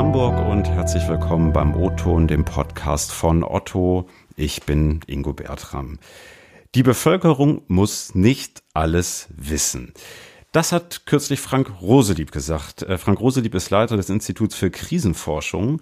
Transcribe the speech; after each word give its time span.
Hamburg 0.00 0.48
und 0.48 0.66
herzlich 0.66 1.06
willkommen 1.08 1.52
beim 1.52 1.76
O-Ton, 1.76 2.26
dem 2.26 2.46
Podcast 2.46 3.12
von 3.12 3.44
Otto. 3.44 4.08
Ich 4.34 4.62
bin 4.62 5.00
Ingo 5.06 5.34
Bertram. 5.34 5.98
Die 6.74 6.82
Bevölkerung 6.82 7.60
muss 7.68 8.14
nicht 8.14 8.62
alles 8.72 9.28
wissen. 9.28 9.92
Das 10.52 10.72
hat 10.72 11.06
kürzlich 11.06 11.38
Frank 11.38 11.80
Roselieb 11.80 12.32
gesagt. 12.32 12.82
Äh, 12.82 12.98
Frank 12.98 13.20
Roselieb 13.20 13.54
ist 13.54 13.70
Leiter 13.70 13.96
des 13.96 14.10
Instituts 14.10 14.56
für 14.56 14.70
Krisenforschung 14.70 15.80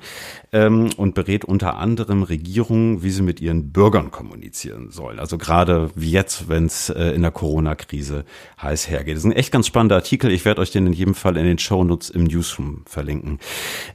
ähm, 0.53 0.91
und 0.99 1.15
berät 1.15 1.47
unter 1.47 1.79
anderem 1.79 2.23
Regierungen, 2.23 3.03
wie 3.03 3.09
sie 3.09 3.23
mit 3.23 3.41
ihren 3.41 3.73
Bürgern 3.73 4.11
kommunizieren 4.11 4.91
sollen. 4.91 5.21
Also 5.21 5.39
gerade 5.39 5.91
wie 5.95 6.11
jetzt, 6.11 6.51
wenn 6.51 6.67
es 6.67 6.91
äh, 6.91 7.13
in 7.13 7.23
der 7.23 7.31
Corona-Krise 7.31 8.27
heiß 8.61 8.91
hergeht. 8.91 9.17
Das 9.17 9.25
ist 9.25 9.31
ein 9.31 9.37
echt 9.37 9.53
ganz 9.53 9.67
spannender 9.67 9.97
Artikel. 9.97 10.31
Ich 10.31 10.45
werde 10.45 10.61
euch 10.61 10.71
den 10.71 10.87
in 10.87 10.93
jedem 10.93 11.15
Fall 11.15 11.39
in 11.39 11.47
den 11.47 11.59
Shownotes 11.59 12.11
im 12.11 12.25
Newsroom 12.25 12.83
verlinken. 12.87 13.39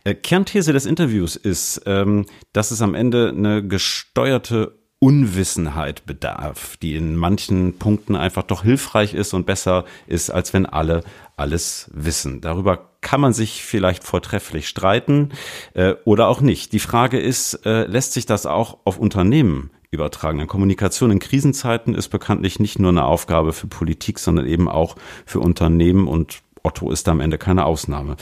Äh, 0.05 0.15
Kernthese 0.15 0.73
des 0.73 0.87
Interviews 0.87 1.35
ist, 1.35 1.83
ähm, 1.85 2.25
dass 2.51 2.71
es 2.71 2.81
am 2.81 2.95
Ende 2.95 3.29
eine 3.29 3.63
gesteuerte 3.67 4.82
Unwissenheit 5.03 6.05
bedarf, 6.05 6.77
die 6.77 6.95
in 6.95 7.17
manchen 7.17 7.77
Punkten 7.77 8.15
einfach 8.15 8.43
doch 8.43 8.63
hilfreich 8.63 9.13
ist 9.13 9.33
und 9.33 9.45
besser 9.45 9.83
ist, 10.07 10.29
als 10.29 10.53
wenn 10.53 10.65
alle 10.65 11.03
alles 11.35 11.91
wissen. 11.93 12.39
Darüber 12.39 12.89
kann 13.01 13.19
man 13.19 13.33
sich 13.33 13.65
vielleicht 13.65 14.05
vortrefflich 14.05 14.69
streiten 14.69 15.31
äh, 15.73 15.95
oder 16.05 16.29
auch 16.29 16.39
nicht. 16.39 16.71
Die 16.71 16.79
Frage 16.79 17.19
ist, 17.19 17.65
äh, 17.65 17.83
lässt 17.85 18.13
sich 18.13 18.25
das 18.25 18.45
auch 18.45 18.77
auf 18.85 18.97
Unternehmen 18.97 19.71
übertragen? 19.91 20.37
Denn 20.37 20.47
Kommunikation 20.47 21.11
in 21.11 21.19
Krisenzeiten 21.19 21.95
ist 21.95 22.07
bekanntlich 22.07 22.61
nicht 22.61 22.79
nur 22.79 22.91
eine 22.91 23.03
Aufgabe 23.03 23.51
für 23.51 23.67
Politik, 23.67 24.19
sondern 24.19 24.47
eben 24.47 24.69
auch 24.69 24.95
für 25.25 25.41
Unternehmen 25.41 26.07
und 26.07 26.39
Otto 26.63 26.89
ist 26.91 27.09
am 27.09 27.19
Ende 27.19 27.37
keine 27.37 27.65
Ausnahme. 27.65 28.15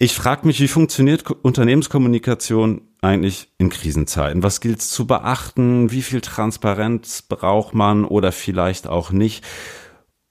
Ich 0.00 0.14
frage 0.14 0.48
mich, 0.48 0.58
wie 0.58 0.66
funktioniert 0.66 1.30
Unternehmenskommunikation 1.30 2.80
eigentlich 3.02 3.48
in 3.58 3.68
Krisenzeiten? 3.68 4.42
Was 4.42 4.60
gilt 4.60 4.78
es 4.78 4.88
zu 4.90 5.06
beachten? 5.06 5.90
Wie 5.90 6.02
viel 6.02 6.20
Transparenz 6.20 7.22
braucht 7.22 7.74
man 7.74 8.04
oder 8.04 8.32
vielleicht 8.32 8.86
auch 8.86 9.10
nicht? 9.10 9.44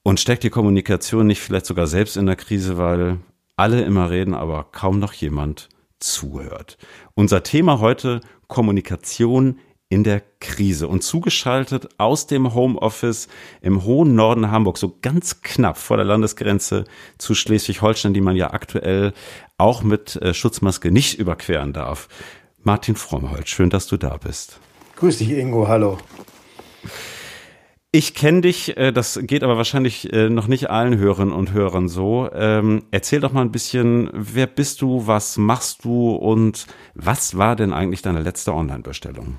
Und 0.04 0.20
steckt 0.20 0.44
die 0.44 0.50
Kommunikation 0.50 1.28
nicht 1.28 1.42
vielleicht 1.42 1.68
sogar 1.68 1.86
selbst 1.86 2.18
in 2.18 2.26
der 2.26 2.38
Krise, 2.38 2.78
weil 2.78 3.20
alle 3.56 3.82
immer 3.84 4.10
reden, 4.10 4.34
aber 4.34 4.64
kaum 4.72 4.98
noch 4.98 5.14
jemand 5.14 5.70
zuhört? 6.00 6.78
Unser 7.14 7.44
Thema 7.44 7.80
heute 7.80 8.22
Kommunikation 8.48 9.60
in 9.90 10.06
der 10.06 10.24
Krise 10.40 10.88
und 10.88 11.04
zugeschaltet 11.04 11.90
aus 11.98 12.26
dem 12.26 12.54
Homeoffice 12.54 13.28
im 13.62 13.84
hohen 13.84 14.16
Norden 14.16 14.50
Hamburg, 14.50 14.78
so 14.78 14.98
ganz 15.02 15.42
knapp 15.42 15.78
vor 15.78 15.98
der 15.98 16.06
Landesgrenze 16.06 16.86
zu 17.18 17.36
Schleswig-Holstein, 17.36 18.14
die 18.14 18.22
man 18.22 18.38
ja 18.38 18.54
aktuell 18.54 19.12
auch 19.58 19.84
mit 19.84 20.16
äh, 20.16 20.34
Schutzmaske 20.34 20.92
nicht 20.92 21.20
überqueren 21.20 21.74
darf. 21.74 22.08
Martin 22.64 22.96
Frommholt, 22.96 23.50
schön, 23.50 23.70
dass 23.70 23.88
du 23.88 23.98
da 23.98 24.18
bist. 24.18 24.60
Grüß 24.98 25.18
dich, 25.18 25.32
Ingo, 25.32 25.68
hallo. 25.68 25.98
Ich 27.92 28.14
kenne 28.14 28.42
dich, 28.42 28.78
äh, 28.78 28.94
das 28.94 29.20
geht 29.24 29.44
aber 29.44 29.58
wahrscheinlich 29.58 30.14
äh, 30.14 30.30
noch 30.30 30.48
nicht 30.48 30.70
allen 30.70 30.98
Hörerinnen 30.98 31.34
und 31.34 31.52
Hörern 31.52 31.90
so. 31.90 32.30
Ähm, 32.34 32.84
erzähl 32.92 33.20
doch 33.20 33.34
mal 33.34 33.42
ein 33.42 33.52
bisschen, 33.52 34.10
wer 34.14 34.48
bist 34.48 34.82
du, 34.82 35.08
was 35.08 35.38
machst 35.38 35.84
du 35.84 36.12
und 36.12 36.68
was 36.94 37.38
war 37.38 37.56
denn 37.58 37.74
eigentlich 37.74 38.02
deine 38.02 38.22
letzte 38.22 38.54
Online-Bestellung? 38.54 39.38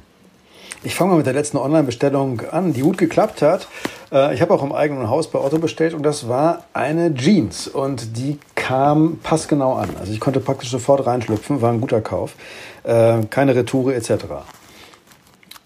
Ich 0.85 0.97
fange 0.97 1.13
mal 1.13 1.17
mit 1.19 1.27
der 1.27 1.33
letzten 1.33 1.59
Online-Bestellung 1.59 2.43
an, 2.51 2.73
die 2.73 2.81
gut 2.81 2.99
geklappt 2.99 3.41
hat. 3.41 3.69
Äh, 4.11 4.35
ich 4.35 4.43
habe 4.43 4.53
auch 4.53 4.65
im 4.65 4.73
eigenen 4.73 5.09
Haus 5.09 5.31
bei 5.31 5.39
Otto 5.39 5.59
bestellt 5.59 5.95
und 5.95 6.03
das 6.03 6.29
war 6.29 6.65
eine 6.73 7.15
Jeans 7.15 7.69
und 7.69 8.17
die 8.17 8.41
kam 8.57 9.19
passgenau 9.23 9.75
an. 9.75 9.91
Also 10.01 10.13
ich 10.13 10.19
konnte 10.19 10.41
praktisch 10.41 10.71
sofort 10.71 11.07
reinschlüpfen, 11.07 11.63
war 11.63 11.73
ein 11.73 11.81
guter 11.81 12.01
Kauf. 12.01 12.35
Äh, 12.83 13.21
keine 13.31 13.55
Retoure 13.55 13.95
etc. 13.95 14.25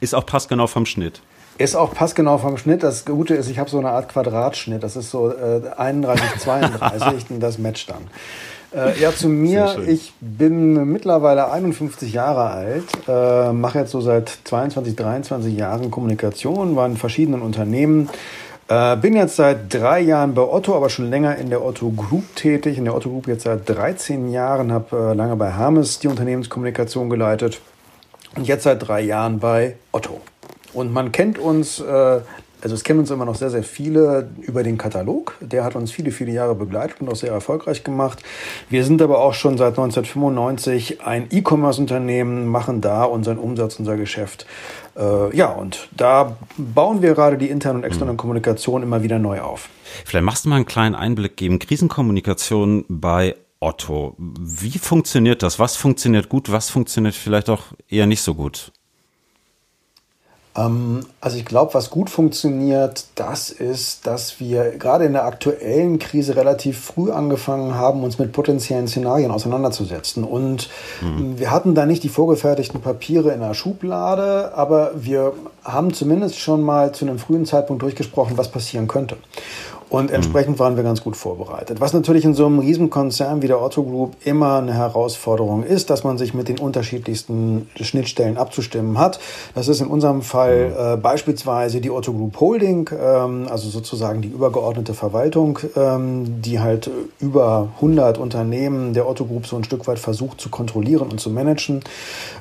Ist 0.01 0.15
auch 0.15 0.27
passgenau 0.27 0.67
vom 0.67 0.85
Schnitt. 0.85 1.23
Ist 1.57 1.77
auch 1.77 1.95
passgenau 1.95 2.37
vom 2.37 2.59
Schnitt. 2.59 2.83
Das 2.83 3.07
Gute 3.07 3.35
ist, 3.35 3.49
ich 3.49 3.59
habe 3.59 3.71
so 3.71 3.79
eine 3.79 3.93
Art 3.93 4.11
Quadratschnitt. 4.11 4.83
Das 4.83 4.97
ist 4.97 5.11
so 5.11 5.33
äh, 5.33 5.63
31, 5.79 6.41
32 6.41 7.25
und 7.31 7.41
das 7.41 7.57
matcht 7.57 7.89
dann. 7.89 8.09
Äh, 8.77 9.01
ja, 9.01 9.11
zu 9.11 9.29
mir. 9.29 9.79
Ich 9.87 10.13
bin 10.21 10.93
mittlerweile 10.93 11.51
51 11.51 12.13
Jahre 12.13 12.51
alt, 12.51 12.85
äh, 13.09 13.53
mache 13.53 13.79
jetzt 13.79 13.93
so 13.93 14.03
seit 14.03 14.29
22, 14.45 14.95
23 14.95 15.57
Jahren 15.57 15.91
Kommunikation, 15.91 16.77
war 16.77 16.87
in 16.87 16.99
verschiedenen 16.99 17.41
Unternehmen. 17.41 18.11
Äh, 18.69 18.97
bin 18.97 19.17
jetzt 19.17 19.37
seit 19.37 19.73
drei 19.73 20.01
Jahren 20.01 20.35
bei 20.35 20.43
Otto, 20.43 20.77
aber 20.77 20.91
schon 20.91 21.09
länger 21.09 21.37
in 21.37 21.49
der 21.49 21.65
Otto 21.65 21.91
Group 21.91 22.37
tätig. 22.37 22.77
In 22.77 22.85
der 22.85 22.95
Otto 22.95 23.09
Group 23.09 23.29
jetzt 23.29 23.45
seit 23.45 23.67
13 23.67 24.31
Jahren, 24.31 24.71
habe 24.71 25.13
äh, 25.13 25.15
lange 25.15 25.37
bei 25.37 25.53
Hermes 25.53 25.99
die 26.01 26.09
Unternehmenskommunikation 26.09 27.09
geleitet 27.09 27.61
und 28.37 28.47
jetzt 28.47 28.65
seit 28.65 28.87
drei 28.87 29.01
Jahren 29.01 29.39
bei 29.39 29.77
Otto. 29.91 30.21
Und 30.75 30.93
man 30.93 31.13
kennt 31.13 31.39
uns 31.39 31.81
äh, 31.81 32.21
also 32.63 32.75
es 32.75 32.85
kennen 32.85 33.01
uns 33.01 33.11
immer 33.11 33.25
noch 33.25 33.35
sehr, 33.35 33.51
sehr 33.51 33.63
viele 33.63 34.31
über 34.41 34.63
den 34.63 34.79
Katalog. 34.79 35.35
Der 35.41 35.65
hat 35.65 35.77
uns 35.77 35.91
viele, 35.93 36.11
viele 36.11 36.33
Jahre 36.33 36.55
begleitet 36.55 37.01
und 37.01 37.09
auch 37.09 37.17
sehr 37.17 37.33
erfolgreich 37.33 37.85
gemacht. 37.85 38.23
Wir 38.71 38.85
sind 38.85 39.03
aber 39.03 39.21
auch 39.21 39.35
schon 39.35 39.59
seit 39.59 39.79
1995 39.79 41.03
ein 41.03 41.27
E-Commerce-Unternehmen, 41.31 42.47
machen 42.47 42.81
da 42.81 43.05
unseren 43.05 43.39
Umsatz, 43.39 43.79
unser 43.79 43.97
Geschäft. 43.97 44.47
Äh, 44.97 45.37
ja, 45.37 45.49
und 45.53 45.89
da 45.97 46.37
bauen 46.57 47.03
wir 47.03 47.15
gerade 47.15 47.37
die 47.39 47.51
interne 47.51 47.79
und 47.79 47.85
externe 47.85 48.13
mhm. 48.13 48.17
Kommunikation 48.17 48.83
immer 48.83 49.03
wieder 49.03 49.19
neu 49.19 49.41
auf. 49.41 49.69
Vielleicht 50.05 50.25
machst 50.25 50.45
du 50.45 50.49
mal 50.49 50.57
einen 50.57 50.67
kleinen 50.67 50.95
Einblick 50.95 51.37
geben. 51.37 51.59
Krisenkommunikation 51.59 52.85
bei 52.89 53.37
Otto. 53.61 54.15
Wie 54.19 54.79
funktioniert 54.79 55.43
das? 55.43 55.59
Was 55.59 55.77
funktioniert 55.77 56.29
gut? 56.29 56.51
Was 56.51 56.71
funktioniert 56.71 57.15
vielleicht 57.15 57.51
auch 57.51 57.63
eher 57.89 58.07
nicht 58.07 58.23
so 58.23 58.35
gut? 58.35 58.73
Ähm, 60.57 61.01
also 61.21 61.37
ich 61.37 61.45
glaube, 61.45 61.75
was 61.75 61.91
gut 61.91 62.11
funktioniert, 62.11 63.07
das 63.15 63.51
ist, 63.51 64.07
dass 64.07 64.41
wir 64.41 64.77
gerade 64.79 65.05
in 65.05 65.13
der 65.13 65.25
aktuellen 65.25 65.99
Krise 65.99 66.37
relativ 66.37 66.79
früh 66.79 67.11
angefangen 67.11 67.75
haben, 67.75 68.05
uns 68.05 68.19
mit 68.19 68.33
potenziellen 68.33 68.89
Szenarien 68.89 69.31
auseinanderzusetzen. 69.31 70.25
Und 70.25 70.69
mhm. 71.03 71.39
wir 71.39 71.51
hatten 71.51 71.75
da 71.75 71.87
nicht 71.87 72.03
die 72.03 72.09
vorgefertigten 72.09 72.81
Papiere 72.81 73.33
in 73.33 73.41
der 73.41 73.55
Schublade, 73.55 74.53
aber 74.55 74.93
wir 74.95 75.33
haben 75.65 75.93
zumindest 75.93 76.39
schon 76.39 76.63
mal 76.63 76.93
zu 76.93 77.05
einem 77.05 77.19
frühen 77.19 77.45
Zeitpunkt 77.45 77.83
durchgesprochen, 77.83 78.39
was 78.39 78.51
passieren 78.51 78.87
könnte. 78.87 79.17
Und 79.89 80.11
entsprechend 80.11 80.59
waren 80.59 80.77
wir 80.77 80.83
ganz 80.83 81.03
gut 81.03 81.17
vorbereitet. 81.17 81.81
Was 81.81 81.93
natürlich 81.93 82.25
in 82.25 82.35
so 82.35 82.47
einem 82.47 82.59
Riesenkonzern 82.59 83.41
wie 83.41 83.47
der 83.47 83.63
Otto 83.63 83.85
Group 83.85 84.17
immer 84.25 84.59
eine 84.59 84.75
Herausforderung 84.75 85.63
ist, 85.63 85.91
dass 85.91 86.03
man 86.03 86.19
sich 86.19 86.35
mit 86.35 86.49
den 86.49 86.59
unterschiedlichsten 86.59 87.69
Schnittstellen 87.81 88.37
abzustimmen 88.37 88.99
hat. 88.99 89.21
Das 89.55 89.69
ist 89.69 89.81
in 89.81 89.87
unserem 89.87 90.23
Fall 90.23 90.69
mhm. 90.69 90.75
äh, 90.79 90.97
beispielsweise 90.97 91.81
die 91.81 91.91
Otto 91.91 92.13
Group 92.13 92.41
Holding, 92.41 92.91
ähm, 93.01 93.47
also 93.49 93.69
sozusagen 93.69 94.23
die 94.23 94.29
übergeordnete 94.29 94.93
Verwaltung, 94.93 95.61
ähm, 95.77 96.43
die 96.43 96.59
halt 96.59 96.91
über 97.21 97.69
100 97.77 98.19
Unternehmen 98.19 98.93
der 98.93 99.09
Otto 99.09 99.25
Group 99.25 99.47
so 99.47 99.57
ein 99.57 99.63
Stück 99.63 99.87
weit 99.87 100.01
versucht 100.01 100.41
zu 100.41 100.49
kontrollieren 100.49 101.09
und 101.11 101.21
zu 101.21 101.31
managen. 101.31 101.83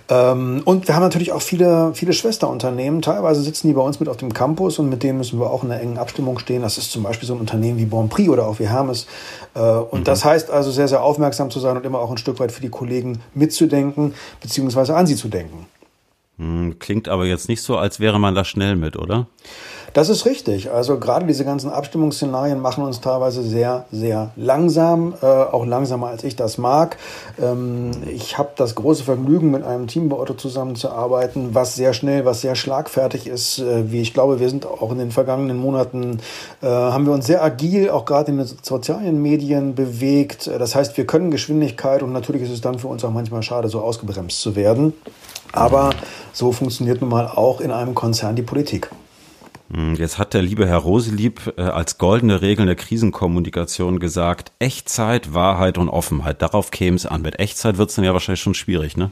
Ähm, 0.09 0.63
und 0.65 0.87
wir 0.87 0.95
haben 0.95 1.03
natürlich 1.03 1.31
auch 1.31 1.41
viele, 1.43 1.91
viele 1.93 2.13
Schwesterunternehmen. 2.13 3.03
Teilweise 3.03 3.41
sitzen 3.41 3.67
die 3.67 3.73
bei 3.73 3.81
uns 3.81 3.99
mit 3.99 4.09
auf 4.09 4.17
dem 4.17 4.33
Campus 4.33 4.79
und 4.79 4.89
mit 4.89 5.03
denen 5.03 5.19
müssen 5.19 5.39
wir 5.39 5.51
auch 5.51 5.63
in 5.63 5.71
einer 5.71 5.81
engen 5.81 5.99
Abstimmung 5.99 6.39
stehen. 6.39 6.63
Das 6.63 6.79
ist 6.79 6.91
zum 6.91 7.03
Beispiel 7.03 7.27
so 7.27 7.34
ein 7.35 7.39
Unternehmen 7.39 7.77
wie 7.77 7.85
Bonprix 7.85 8.29
oder 8.29 8.47
auch 8.47 8.59
wie 8.59 8.67
Hermes. 8.67 9.07
Äh, 9.53 9.59
und 9.59 10.01
mhm. 10.01 10.03
das 10.03 10.25
heißt 10.25 10.49
also 10.49 10.71
sehr, 10.71 10.87
sehr 10.87 11.03
aufmerksam 11.03 11.49
zu 11.51 11.59
sein 11.59 11.77
und 11.77 11.85
immer 11.85 11.99
auch 11.99 12.11
ein 12.11 12.17
Stück 12.17 12.39
weit 12.39 12.51
für 12.51 12.61
die 12.61 12.69
Kollegen 12.69 13.21
mitzudenken, 13.33 14.13
beziehungsweise 14.41 14.95
an 14.95 15.07
sie 15.07 15.15
zu 15.15 15.27
denken. 15.27 15.67
Hm, 16.37 16.79
klingt 16.79 17.07
aber 17.07 17.25
jetzt 17.25 17.47
nicht 17.47 17.61
so, 17.61 17.77
als 17.77 17.99
wäre 17.99 18.19
man 18.19 18.35
da 18.35 18.43
schnell 18.43 18.75
mit, 18.75 18.97
oder? 18.97 19.27
Das 19.95 20.09
ist 20.09 20.25
richtig. 20.25 20.71
Also 20.71 20.99
gerade 20.99 21.25
diese 21.25 21.45
ganzen 21.45 21.69
Abstimmungsszenarien 21.69 22.59
machen 22.59 22.83
uns 22.83 22.99
teilweise 22.99 23.41
sehr, 23.41 23.85
sehr 23.93 24.31
langsam, 24.35 25.13
äh, 25.21 25.25
auch 25.25 25.65
langsamer 25.65 26.07
als 26.07 26.25
ich 26.25 26.35
das 26.35 26.57
mag. 26.57 26.97
Ähm, 27.41 27.91
ich 28.13 28.37
habe 28.37 28.49
das 28.57 28.75
große 28.75 29.05
Vergnügen, 29.05 29.51
mit 29.51 29.63
einem 29.63 29.87
Team 29.87 30.09
bei 30.09 30.17
Otto 30.17 30.33
zusammenzuarbeiten, 30.33 31.55
was 31.55 31.75
sehr 31.75 31.93
schnell, 31.93 32.25
was 32.25 32.41
sehr 32.41 32.55
schlagfertig 32.55 33.27
ist. 33.27 33.59
Äh, 33.59 33.89
wie 33.89 34.01
ich 34.01 34.13
glaube, 34.13 34.41
wir 34.41 34.49
sind 34.49 34.65
auch 34.65 34.91
in 34.91 34.97
den 34.97 35.11
vergangenen 35.11 35.55
Monaten, 35.55 36.19
äh, 36.61 36.67
haben 36.67 37.05
wir 37.05 37.13
uns 37.13 37.25
sehr 37.25 37.41
agil, 37.41 37.89
auch 37.89 38.03
gerade 38.03 38.31
in 38.31 38.39
den 38.39 38.49
sozialen 38.61 39.21
Medien 39.21 39.75
bewegt. 39.75 40.47
Das 40.47 40.75
heißt, 40.75 40.97
wir 40.97 41.07
können 41.07 41.31
Geschwindigkeit 41.31 42.03
und 42.03 42.11
natürlich 42.11 42.41
ist 42.41 42.51
es 42.51 42.59
dann 42.59 42.79
für 42.79 42.89
uns 42.89 43.05
auch 43.05 43.11
manchmal 43.11 43.43
schade, 43.43 43.69
so 43.69 43.79
ausgebremst 43.79 44.41
zu 44.41 44.57
werden. 44.57 44.91
Aber 45.51 45.91
so 46.33 46.51
funktioniert 46.51 47.01
nun 47.01 47.09
mal 47.09 47.27
auch 47.27 47.61
in 47.61 47.71
einem 47.71 47.95
Konzern 47.95 48.35
die 48.35 48.41
Politik. 48.41 48.89
Hm, 49.73 49.95
jetzt 49.95 50.19
hat 50.19 50.33
der 50.33 50.41
liebe 50.41 50.67
Herr 50.67 50.77
Roselieb 50.77 51.53
äh, 51.57 51.61
als 51.61 51.97
goldene 51.97 52.41
Regeln 52.41 52.67
der 52.67 52.75
Krisenkommunikation 52.75 53.99
gesagt, 53.99 54.51
Echtzeit, 54.59 55.33
Wahrheit 55.33 55.77
und 55.77 55.89
Offenheit. 55.89 56.41
Darauf 56.41 56.71
käme 56.71 56.95
es 56.95 57.05
an. 57.05 57.21
Mit 57.21 57.39
Echtzeit 57.39 57.77
wird 57.77 57.89
es 57.89 57.95
dann 57.95 58.05
ja 58.05 58.13
wahrscheinlich 58.13 58.41
schon 58.41 58.53
schwierig, 58.53 58.95
ne? 58.95 59.11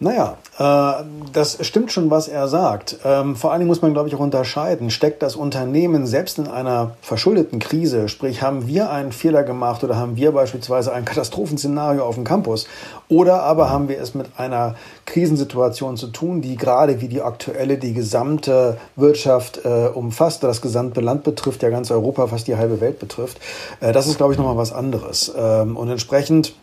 Naja, 0.00 0.36
äh, 0.58 1.04
das 1.32 1.58
stimmt 1.64 1.92
schon, 1.92 2.10
was 2.10 2.26
er 2.26 2.48
sagt. 2.48 2.98
Ähm, 3.04 3.36
vor 3.36 3.52
allen 3.52 3.60
Dingen 3.60 3.68
muss 3.68 3.80
man, 3.80 3.92
glaube 3.92 4.08
ich, 4.08 4.14
auch 4.16 4.20
unterscheiden. 4.20 4.90
Steckt 4.90 5.22
das 5.22 5.36
Unternehmen 5.36 6.06
selbst 6.06 6.38
in 6.38 6.48
einer 6.48 6.96
verschuldeten 7.00 7.60
Krise, 7.60 8.08
sprich 8.08 8.42
haben 8.42 8.66
wir 8.66 8.90
einen 8.90 9.12
Fehler 9.12 9.44
gemacht 9.44 9.84
oder 9.84 9.96
haben 9.96 10.16
wir 10.16 10.32
beispielsweise 10.32 10.92
ein 10.92 11.04
Katastrophenszenario 11.04 12.04
auf 12.04 12.16
dem 12.16 12.24
Campus 12.24 12.66
oder 13.08 13.44
aber 13.44 13.70
haben 13.70 13.88
wir 13.88 14.00
es 14.00 14.14
mit 14.14 14.26
einer 14.36 14.74
Krisensituation 15.06 15.96
zu 15.96 16.08
tun, 16.08 16.40
die 16.40 16.56
gerade 16.56 17.00
wie 17.00 17.08
die 17.08 17.22
aktuelle 17.22 17.78
die 17.78 17.94
gesamte 17.94 18.78
Wirtschaft 18.96 19.60
äh, 19.64 19.88
umfasst, 19.94 20.42
das 20.42 20.60
gesamte 20.60 21.00
Land 21.00 21.22
betrifft, 21.22 21.62
ja 21.62 21.70
ganz 21.70 21.90
Europa, 21.92 22.26
fast 22.26 22.48
die 22.48 22.56
halbe 22.56 22.80
Welt 22.80 22.98
betrifft. 22.98 23.38
Äh, 23.80 23.92
das 23.92 24.08
ist, 24.08 24.16
glaube 24.16 24.32
ich, 24.32 24.38
nochmal 24.38 24.56
was 24.56 24.72
anderes. 24.72 25.32
Ähm, 25.36 25.76
und 25.76 25.88
entsprechend 25.88 26.54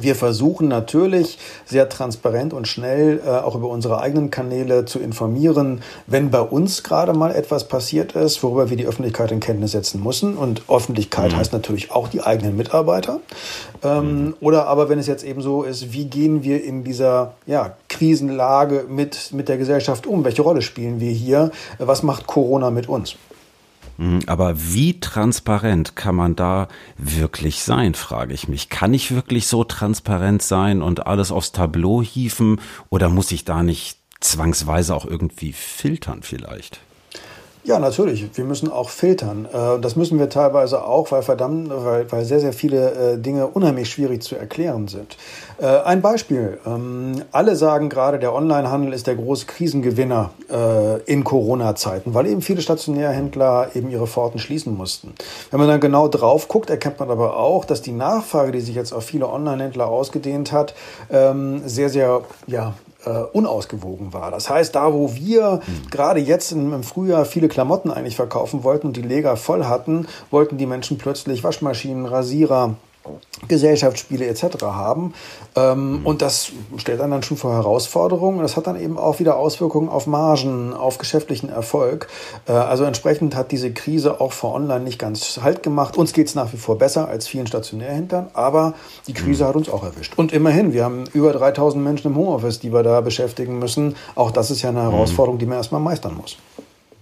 wir 0.00 0.14
versuchen 0.14 0.68
natürlich 0.68 1.38
sehr 1.64 1.88
transparent 1.88 2.52
und 2.52 2.66
schnell 2.66 3.20
äh, 3.24 3.28
auch 3.28 3.54
über 3.54 3.68
unsere 3.68 4.00
eigenen 4.00 4.30
Kanäle 4.30 4.84
zu 4.84 4.98
informieren, 4.98 5.82
wenn 6.06 6.30
bei 6.30 6.40
uns 6.40 6.82
gerade 6.82 7.12
mal 7.12 7.34
etwas 7.34 7.68
passiert 7.68 8.12
ist, 8.12 8.42
worüber 8.42 8.70
wir 8.70 8.76
die 8.76 8.86
Öffentlichkeit 8.86 9.30
in 9.30 9.40
Kenntnis 9.40 9.72
setzen 9.72 10.02
müssen. 10.02 10.36
Und 10.36 10.62
Öffentlichkeit 10.68 11.32
mhm. 11.32 11.36
heißt 11.36 11.52
natürlich 11.52 11.90
auch 11.90 12.08
die 12.08 12.22
eigenen 12.22 12.56
Mitarbeiter. 12.56 13.20
Ähm, 13.82 14.26
mhm. 14.26 14.36
Oder 14.40 14.66
aber 14.66 14.88
wenn 14.88 14.98
es 14.98 15.06
jetzt 15.06 15.24
eben 15.24 15.42
so 15.42 15.62
ist, 15.62 15.92
wie 15.92 16.06
gehen 16.06 16.42
wir 16.42 16.62
in 16.64 16.84
dieser 16.84 17.34
ja, 17.46 17.76
Krisenlage 17.88 18.86
mit, 18.88 19.32
mit 19.32 19.48
der 19.48 19.58
Gesellschaft 19.58 20.06
um? 20.06 20.24
Welche 20.24 20.42
Rolle 20.42 20.62
spielen 20.62 21.00
wir 21.00 21.10
hier? 21.10 21.50
Was 21.78 22.02
macht 22.02 22.26
Corona 22.26 22.70
mit 22.70 22.88
uns? 22.88 23.16
Mhm, 23.96 24.20
aber 24.26 24.54
wie 24.56 25.00
transparent 25.00 25.96
kann 25.96 26.14
man 26.16 26.36
da 26.36 26.68
wirklich 26.96 27.62
sein, 27.62 27.94
frage 27.94 28.34
ich 28.34 28.48
mich. 28.48 28.68
Kann 28.68 28.94
ich 28.94 29.12
wirklich 29.12 29.46
so 29.46 29.64
transparent 29.64 30.42
sein 30.42 30.82
und 30.82 31.06
alles 31.06 31.30
aufs 31.30 31.52
Tableau 31.52 32.02
hieven 32.02 32.60
oder 32.90 33.08
muss 33.08 33.32
ich 33.32 33.44
da 33.44 33.62
nicht 33.62 33.98
zwangsweise 34.20 34.94
auch 34.94 35.04
irgendwie 35.04 35.52
filtern 35.52 36.22
vielleicht? 36.22 36.80
Ja, 37.66 37.78
natürlich. 37.78 38.26
Wir 38.36 38.44
müssen 38.44 38.70
auch 38.70 38.90
filtern. 38.90 39.48
Äh, 39.50 39.80
das 39.80 39.96
müssen 39.96 40.18
wir 40.18 40.28
teilweise 40.28 40.84
auch, 40.84 41.10
weil 41.12 41.22
verdammt, 41.22 41.70
weil, 41.70 42.12
weil 42.12 42.26
sehr, 42.26 42.38
sehr 42.38 42.52
viele 42.52 43.14
äh, 43.14 43.18
Dinge 43.18 43.46
unheimlich 43.46 43.88
schwierig 43.88 44.22
zu 44.22 44.36
erklären 44.36 44.86
sind. 44.86 45.16
Äh, 45.58 45.78
ein 45.78 46.02
Beispiel. 46.02 46.58
Ähm, 46.66 47.22
alle 47.32 47.56
sagen 47.56 47.88
gerade, 47.88 48.18
der 48.18 48.34
Onlinehandel 48.34 48.92
ist 48.92 49.06
der 49.06 49.14
große 49.16 49.46
Krisengewinner 49.46 50.30
in 51.06 51.24
Corona-Zeiten, 51.24 52.14
weil 52.14 52.26
eben 52.26 52.42
viele 52.42 52.60
Stationärhändler 52.60 53.70
eben 53.74 53.90
ihre 53.90 54.06
Pforten 54.06 54.38
schließen 54.38 54.76
mussten. 54.76 55.14
Wenn 55.50 55.58
man 55.58 55.68
dann 55.68 55.80
genau 55.80 56.06
drauf 56.06 56.48
guckt, 56.48 56.70
erkennt 56.70 57.00
man 57.00 57.10
aber 57.10 57.36
auch, 57.36 57.64
dass 57.64 57.82
die 57.82 57.92
Nachfrage, 57.92 58.52
die 58.52 58.60
sich 58.60 58.74
jetzt 58.74 58.92
auf 58.92 59.04
viele 59.04 59.28
Online-Händler 59.28 59.88
ausgedehnt 59.88 60.52
hat, 60.52 60.74
ähm, 61.10 61.62
sehr, 61.66 61.88
sehr 61.88 62.22
ja, 62.46 62.74
äh, 63.06 63.10
unausgewogen 63.32 64.12
war. 64.12 64.30
Das 64.30 64.50
heißt, 64.50 64.74
da 64.74 64.92
wo 64.92 65.14
wir 65.14 65.60
mhm. 65.66 65.90
gerade 65.90 66.20
jetzt 66.20 66.52
im, 66.52 66.72
im, 66.72 66.82
Frühjahr 66.82 67.24
viele 67.24 67.48
Klamotten 67.48 67.90
eigentlich 67.90 68.16
verkaufen 68.16 68.64
wollten 68.64 68.88
und 68.88 68.96
die 68.96 69.02
Lager 69.02 69.36
voll 69.36 69.64
hatten, 69.64 70.06
wollten 70.30 70.58
die 70.58 70.66
Menschen 70.66 70.98
plötzlich 70.98 71.44
Waschmaschinen, 71.44 72.06
Rasierer, 72.06 72.74
Gesellschaftsspiele 73.48 74.26
etc. 74.26 74.62
haben. 74.62 75.14
Ähm, 75.56 76.00
mhm. 76.00 76.06
Und 76.06 76.22
das 76.22 76.52
stellt 76.78 77.00
dann, 77.00 77.10
dann 77.10 77.22
schon 77.22 77.36
vor 77.36 77.52
Herausforderungen. 77.52 78.40
Das 78.40 78.56
hat 78.56 78.66
dann 78.66 78.80
eben 78.80 78.98
auch 78.98 79.20
wieder 79.20 79.36
Auswirkungen 79.36 79.88
auf 79.88 80.06
Margen, 80.06 80.72
auf 80.72 80.98
geschäftlichen 80.98 81.48
Erfolg. 81.48 82.08
Äh, 82.46 82.52
also 82.52 82.84
entsprechend 82.84 83.36
hat 83.36 83.52
diese 83.52 83.72
Krise 83.72 84.20
auch 84.20 84.32
vor 84.32 84.54
Online 84.54 84.84
nicht 84.84 84.98
ganz 84.98 85.40
Halt 85.42 85.62
gemacht. 85.62 85.96
Uns 85.96 86.12
geht 86.12 86.28
es 86.28 86.34
nach 86.34 86.52
wie 86.52 86.56
vor 86.56 86.78
besser 86.78 87.08
als 87.08 87.28
vielen 87.28 87.46
Stationärhintern, 87.46 88.30
aber 88.34 88.74
die 89.06 89.14
Krise 89.14 89.44
mhm. 89.44 89.48
hat 89.48 89.56
uns 89.56 89.68
auch 89.68 89.84
erwischt. 89.84 90.14
Und 90.16 90.32
immerhin, 90.32 90.72
wir 90.72 90.84
haben 90.84 91.04
über 91.12 91.32
3000 91.32 91.82
Menschen 91.82 92.08
im 92.08 92.16
Homeoffice, 92.16 92.60
die 92.60 92.72
wir 92.72 92.82
da 92.82 93.00
beschäftigen 93.00 93.58
müssen. 93.58 93.96
Auch 94.14 94.30
das 94.30 94.50
ist 94.50 94.62
ja 94.62 94.70
eine 94.70 94.80
mhm. 94.80 94.92
Herausforderung, 94.92 95.38
die 95.38 95.46
man 95.46 95.58
erstmal 95.58 95.80
meistern 95.80 96.16
muss. 96.16 96.36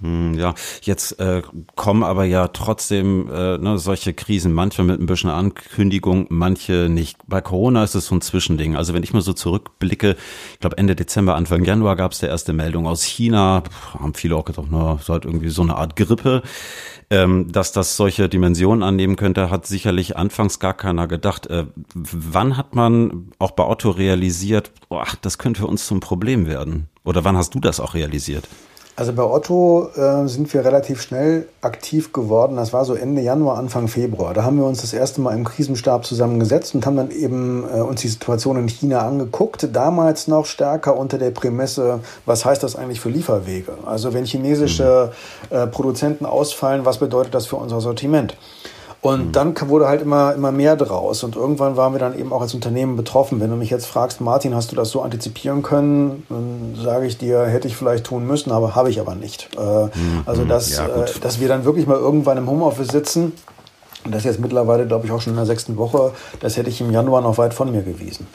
Hm, 0.03 0.35
ja, 0.35 0.55
jetzt 0.83 1.21
äh, 1.21 1.43
kommen 1.77 2.03
aber 2.03 2.25
ja 2.25 2.49
trotzdem 2.49 3.31
äh, 3.31 3.57
ne, 3.59 3.79
solche 3.79 4.13
Krisen, 4.13 4.53
manche 4.53 4.83
mit 4.83 5.01
ein 5.01 5.07
bisschen 5.07 5.31
Ankündigung, 5.31 6.27
manche 6.29 6.89
nicht. 6.91 7.19
Bei 7.29 7.41
Corona 7.41 7.85
ist 7.85 7.95
es 7.95 8.07
so 8.07 8.17
ein 8.17 8.21
Zwischending. 8.21 8.75
Also 8.75 8.95
wenn 8.95 9.05
ich 9.05 9.13
mal 9.13 9.23
so 9.23 9.33
zurückblicke, 9.33 10.17
ich 10.55 10.59
glaube 10.59 10.77
Ende 10.77 10.97
Dezember, 10.97 11.37
Anfang 11.37 11.65
Januar 11.65 11.95
gab 11.95 12.13
es 12.13 12.19
der 12.19 12.31
erste 12.31 12.53
Meldung 12.53 12.89
aus 12.89 13.05
China, 13.05 13.63
haben 13.97 14.15
viele 14.15 14.35
auch 14.35 14.45
gedacht, 14.45 14.67
na, 14.71 14.95
ist 14.95 15.09
halt 15.09 15.25
irgendwie 15.25 15.51
so 15.51 15.63
eine 15.63 15.77
Art 15.77 15.95
Grippe. 15.95 16.43
Ähm, 17.09 17.53
dass 17.53 17.73
das 17.73 17.97
solche 17.97 18.29
Dimensionen 18.29 18.83
annehmen 18.83 19.17
könnte, 19.17 19.51
hat 19.51 19.67
sicherlich 19.67 20.17
anfangs 20.17 20.59
gar 20.59 20.75
keiner 20.75 21.07
gedacht. 21.07 21.47
Äh, 21.47 21.67
wann 21.95 22.57
hat 22.57 22.75
man 22.75 23.31
auch 23.39 23.51
bei 23.53 23.65
Otto 23.65 23.91
realisiert, 23.91 24.73
boah, 24.89 25.07
das 25.21 25.37
könnte 25.37 25.61
für 25.61 25.67
uns 25.67 25.87
zum 25.87 26.01
Problem 26.01 26.47
werden? 26.47 26.89
Oder 27.05 27.23
wann 27.25 27.37
hast 27.37 27.55
du 27.55 27.61
das 27.61 27.81
auch 27.81 27.95
realisiert? 27.95 28.49
Also 28.95 29.15
bei 29.15 29.23
Otto 29.23 29.89
äh, 29.97 30.29
sind 30.29 30.53
wir 30.53 30.67
relativ 30.67 31.01
schnell 31.01 31.49
aktiv 31.63 32.13
geworden. 32.13 32.57
Das 32.57 32.75
war 32.75 32.85
so 32.85 32.95
Ende 32.95 33.23
Januar, 33.23 33.57
Anfang 33.57 33.89
Februar. 33.89 34.35
Da 34.35 34.45
haben 34.45 34.59
wir 34.59 34.67
uns 34.67 34.83
das 34.83 34.93
erste 34.93 35.23
Mal 35.23 35.35
im 35.35 35.45
Krisenstab 35.45 36.05
zusammengesetzt 36.05 36.75
und 36.75 36.85
haben 36.85 36.97
dann 36.97 37.11
eben 37.11 37.65
äh, 37.75 37.81
uns 37.81 38.03
die 38.03 38.09
Situation 38.09 38.59
in 38.59 38.69
China 38.69 39.01
angeguckt. 39.07 39.67
Damals 39.73 40.29
noch 40.29 40.45
stärker 40.45 40.95
unter 40.95 41.17
der 41.17 41.31
Prämisse, 41.31 42.01
was 42.27 42.45
heißt 42.45 42.63
das 42.63 42.77
eigentlich 42.77 43.01
für 43.01 43.09
Lieferwege? 43.09 43.73
Also 43.87 44.13
wenn 44.13 44.27
chinesische 44.27 45.13
äh, 45.49 45.67
Produzenten 45.67 46.27
ausfallen, 46.27 46.85
was 46.85 46.99
bedeutet 46.99 47.33
das 47.33 47.47
für 47.47 47.57
unser 47.57 47.81
Sortiment? 47.81 48.37
Und 49.03 49.27
mhm. 49.27 49.33
dann 49.33 49.69
wurde 49.69 49.89
halt 49.89 50.01
immer, 50.01 50.33
immer 50.33 50.53
mehr 50.53 50.77
draus. 50.77 51.25
Und 51.25 51.35
irgendwann 51.35 51.77
waren 51.77 51.93
wir 51.93 51.99
dann 51.99 52.17
eben 52.17 52.33
auch 52.33 52.41
als 52.41 52.55
Unternehmen 52.55 52.97
betroffen. 52.97 53.41
Wenn 53.41 53.51
du 53.51 53.57
mich 53.57 53.69
jetzt 53.69 53.87
fragst, 53.87 54.21
Martin, 54.21 54.55
hast 54.55 54.71
du 54.71 54.77
das 54.77 54.91
so 54.91 55.03
antizipieren 55.03 55.63
können? 55.63 56.25
Dann 56.29 56.79
sage 56.81 57.07
ich 57.07 57.19
dir, 57.19 57.45
hätte 57.45 57.67
ich 57.67 57.77
vielleicht 57.77 58.05
tun 58.05 58.25
müssen, 58.27 58.53
aber 58.53 58.77
habe 58.77 58.91
ich 58.91 59.01
aber 59.01 59.17
nicht. 59.17 59.49
Äh, 59.59 59.87
mhm. 59.87 60.23
Also, 60.25 60.45
dass, 60.45 60.77
ja, 60.77 60.87
äh, 60.87 61.11
dass 61.21 61.41
wir 61.41 61.49
dann 61.49 61.65
wirklich 61.65 61.89
mal 61.89 61.99
irgendwann 61.99 62.39
im 62.39 62.49
Homeoffice 62.49 62.89
sitzen, 62.89 63.33
und 64.05 64.15
das 64.15 64.25
jetzt 64.25 64.41
mittlerweile, 64.41 64.87
glaube 64.87 65.07
ich, 65.07 65.13
auch 65.13 65.21
schon 65.21 65.33
in 65.33 65.37
der 65.37 65.47
sechsten 65.47 65.77
Woche, 65.77 66.13
das 66.41 66.57
hätte 66.57 66.71
ich 66.71 66.81
im 66.81 66.91
Januar 66.91 67.23
noch 67.23 67.39
weit 67.39 67.55
von 67.55 67.71
mir 67.71 67.83
gewiesen. 67.83 68.27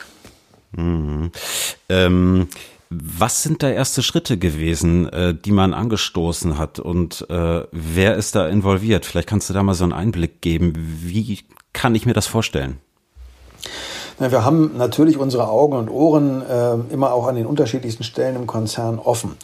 Mhm. 0.74 1.31
Ähm 1.90 2.48
was 2.89 3.44
sind 3.44 3.63
da 3.63 3.69
erste 3.69 4.01
Schritte 4.01 4.38
gewesen, 4.38 5.10
äh, 5.10 5.34
die 5.34 5.51
man 5.51 5.74
angestoßen 5.74 6.57
hat 6.57 6.80
und 6.80 7.25
äh, 7.30 7.63
wer 7.72 8.16
ist 8.16 8.36
da 8.36 8.48
involviert? 8.48 9.06
Vielleicht 9.06 9.28
kannst 9.28 9.50
du 9.50 9.54
da 9.54 9.63
mal 9.63 9.74
so 9.74 9.84
einen 9.84 9.94
Einblick 9.94 10.42
geben. 10.42 10.74
Wie 10.75 11.39
kann 11.74 11.95
ich 11.95 12.06
mir 12.06 12.13
das 12.13 12.28
vorstellen? 12.28 12.80
wir 14.19 14.44
haben 14.44 14.78
natürlich 14.78 15.18
unsere 15.18 15.48
Augen 15.48 15.78
und 15.78 15.89
Ohren 15.89 16.42
äh, 16.42 16.74
immer 16.92 17.13
auch 17.13 17.28
an 17.28 17.36
den 17.36 17.45
unterschiedlichsten 17.45 18.04
Stellen 18.04 18.36
im 18.36 18.48
Konzern 18.48 18.98
offen. 18.98 19.38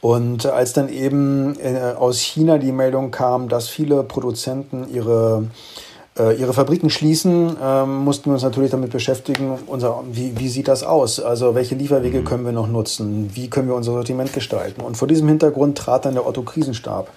Und 0.00 0.46
als 0.46 0.72
dann 0.72 0.88
eben 0.88 1.58
äh, 1.58 1.94
aus 1.96 2.20
China 2.20 2.58
die 2.58 2.70
Meldung 2.70 3.10
kam, 3.10 3.48
dass 3.48 3.68
viele 3.68 4.04
Produzenten 4.04 4.86
ihre 4.88 5.46
äh, 5.48 5.89
ihre 6.38 6.52
Fabriken 6.52 6.90
schließen, 6.90 7.56
ähm, 7.62 7.96
mussten 8.04 8.26
wir 8.26 8.34
uns 8.34 8.42
natürlich 8.42 8.70
damit 8.70 8.90
beschäftigen, 8.90 9.58
unser, 9.66 10.02
wie, 10.10 10.38
wie 10.38 10.48
sieht 10.48 10.68
das 10.68 10.82
aus? 10.82 11.20
Also 11.20 11.54
welche 11.54 11.74
Lieferwege 11.74 12.20
mhm. 12.20 12.24
können 12.24 12.44
wir 12.44 12.52
noch 12.52 12.68
nutzen? 12.68 13.30
Wie 13.34 13.48
können 13.48 13.68
wir 13.68 13.74
unser 13.74 13.92
Sortiment 13.92 14.32
gestalten? 14.32 14.80
Und 14.80 14.96
vor 14.96 15.08
diesem 15.08 15.28
Hintergrund 15.28 15.78
trat 15.78 16.04
dann 16.04 16.14
der 16.14 16.26
Otto-Krisenstab 16.26 17.10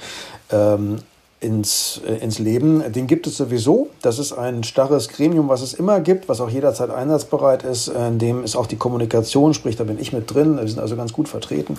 ähm, 0.51 0.97
ins, 1.43 2.01
äh, 2.07 2.15
ins 2.15 2.39
Leben. 2.39 2.91
Den 2.91 3.07
gibt 3.07 3.27
es 3.27 3.37
sowieso. 3.37 3.89
Das 4.01 4.17
ist 4.17 4.33
ein 4.33 4.63
starres 4.63 5.09
Gremium, 5.09 5.49
was 5.49 5.61
es 5.61 5.73
immer 5.73 5.99
gibt, 5.99 6.29
was 6.29 6.41
auch 6.41 6.49
jederzeit 6.49 6.89
einsatzbereit 6.89 7.63
ist. 7.63 7.89
In 7.89 8.19
dem 8.19 8.43
ist 8.43 8.55
auch 8.55 8.65
die 8.65 8.77
Kommunikation, 8.77 9.53
sprich, 9.53 9.75
da 9.75 9.83
bin 9.83 9.99
ich 9.99 10.13
mit 10.13 10.33
drin. 10.33 10.57
Wir 10.57 10.67
sind 10.67 10.79
also 10.79 10.95
ganz 10.95 11.13
gut 11.13 11.27
vertreten. 11.27 11.77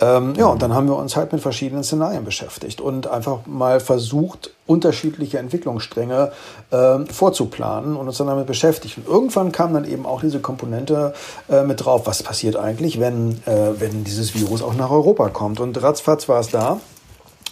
Ähm, 0.00 0.34
ja, 0.36 0.46
und 0.46 0.62
dann 0.62 0.74
haben 0.74 0.86
wir 0.86 0.96
uns 0.96 1.16
halt 1.16 1.32
mit 1.32 1.42
verschiedenen 1.42 1.84
Szenarien 1.84 2.24
beschäftigt 2.24 2.80
und 2.80 3.08
einfach 3.08 3.40
mal 3.46 3.80
versucht, 3.80 4.50
unterschiedliche 4.66 5.38
Entwicklungsstränge 5.38 6.32
äh, 6.70 6.98
vorzuplanen 7.12 7.96
und 7.96 8.06
uns 8.06 8.18
dann 8.18 8.28
damit 8.28 8.46
beschäftigt. 8.46 8.98
Und 8.98 9.06
irgendwann 9.06 9.50
kam 9.52 9.74
dann 9.74 9.84
eben 9.84 10.06
auch 10.06 10.20
diese 10.20 10.40
Komponente 10.40 11.14
äh, 11.50 11.64
mit 11.64 11.84
drauf, 11.84 12.02
was 12.06 12.22
passiert 12.22 12.56
eigentlich, 12.56 13.00
wenn, 13.00 13.42
äh, 13.46 13.80
wenn 13.80 14.04
dieses 14.04 14.34
Virus 14.34 14.62
auch 14.62 14.74
nach 14.74 14.90
Europa 14.90 15.28
kommt. 15.28 15.60
Und 15.60 15.82
ratzfatz 15.82 16.28
war 16.28 16.40
es 16.40 16.48
da. 16.48 16.80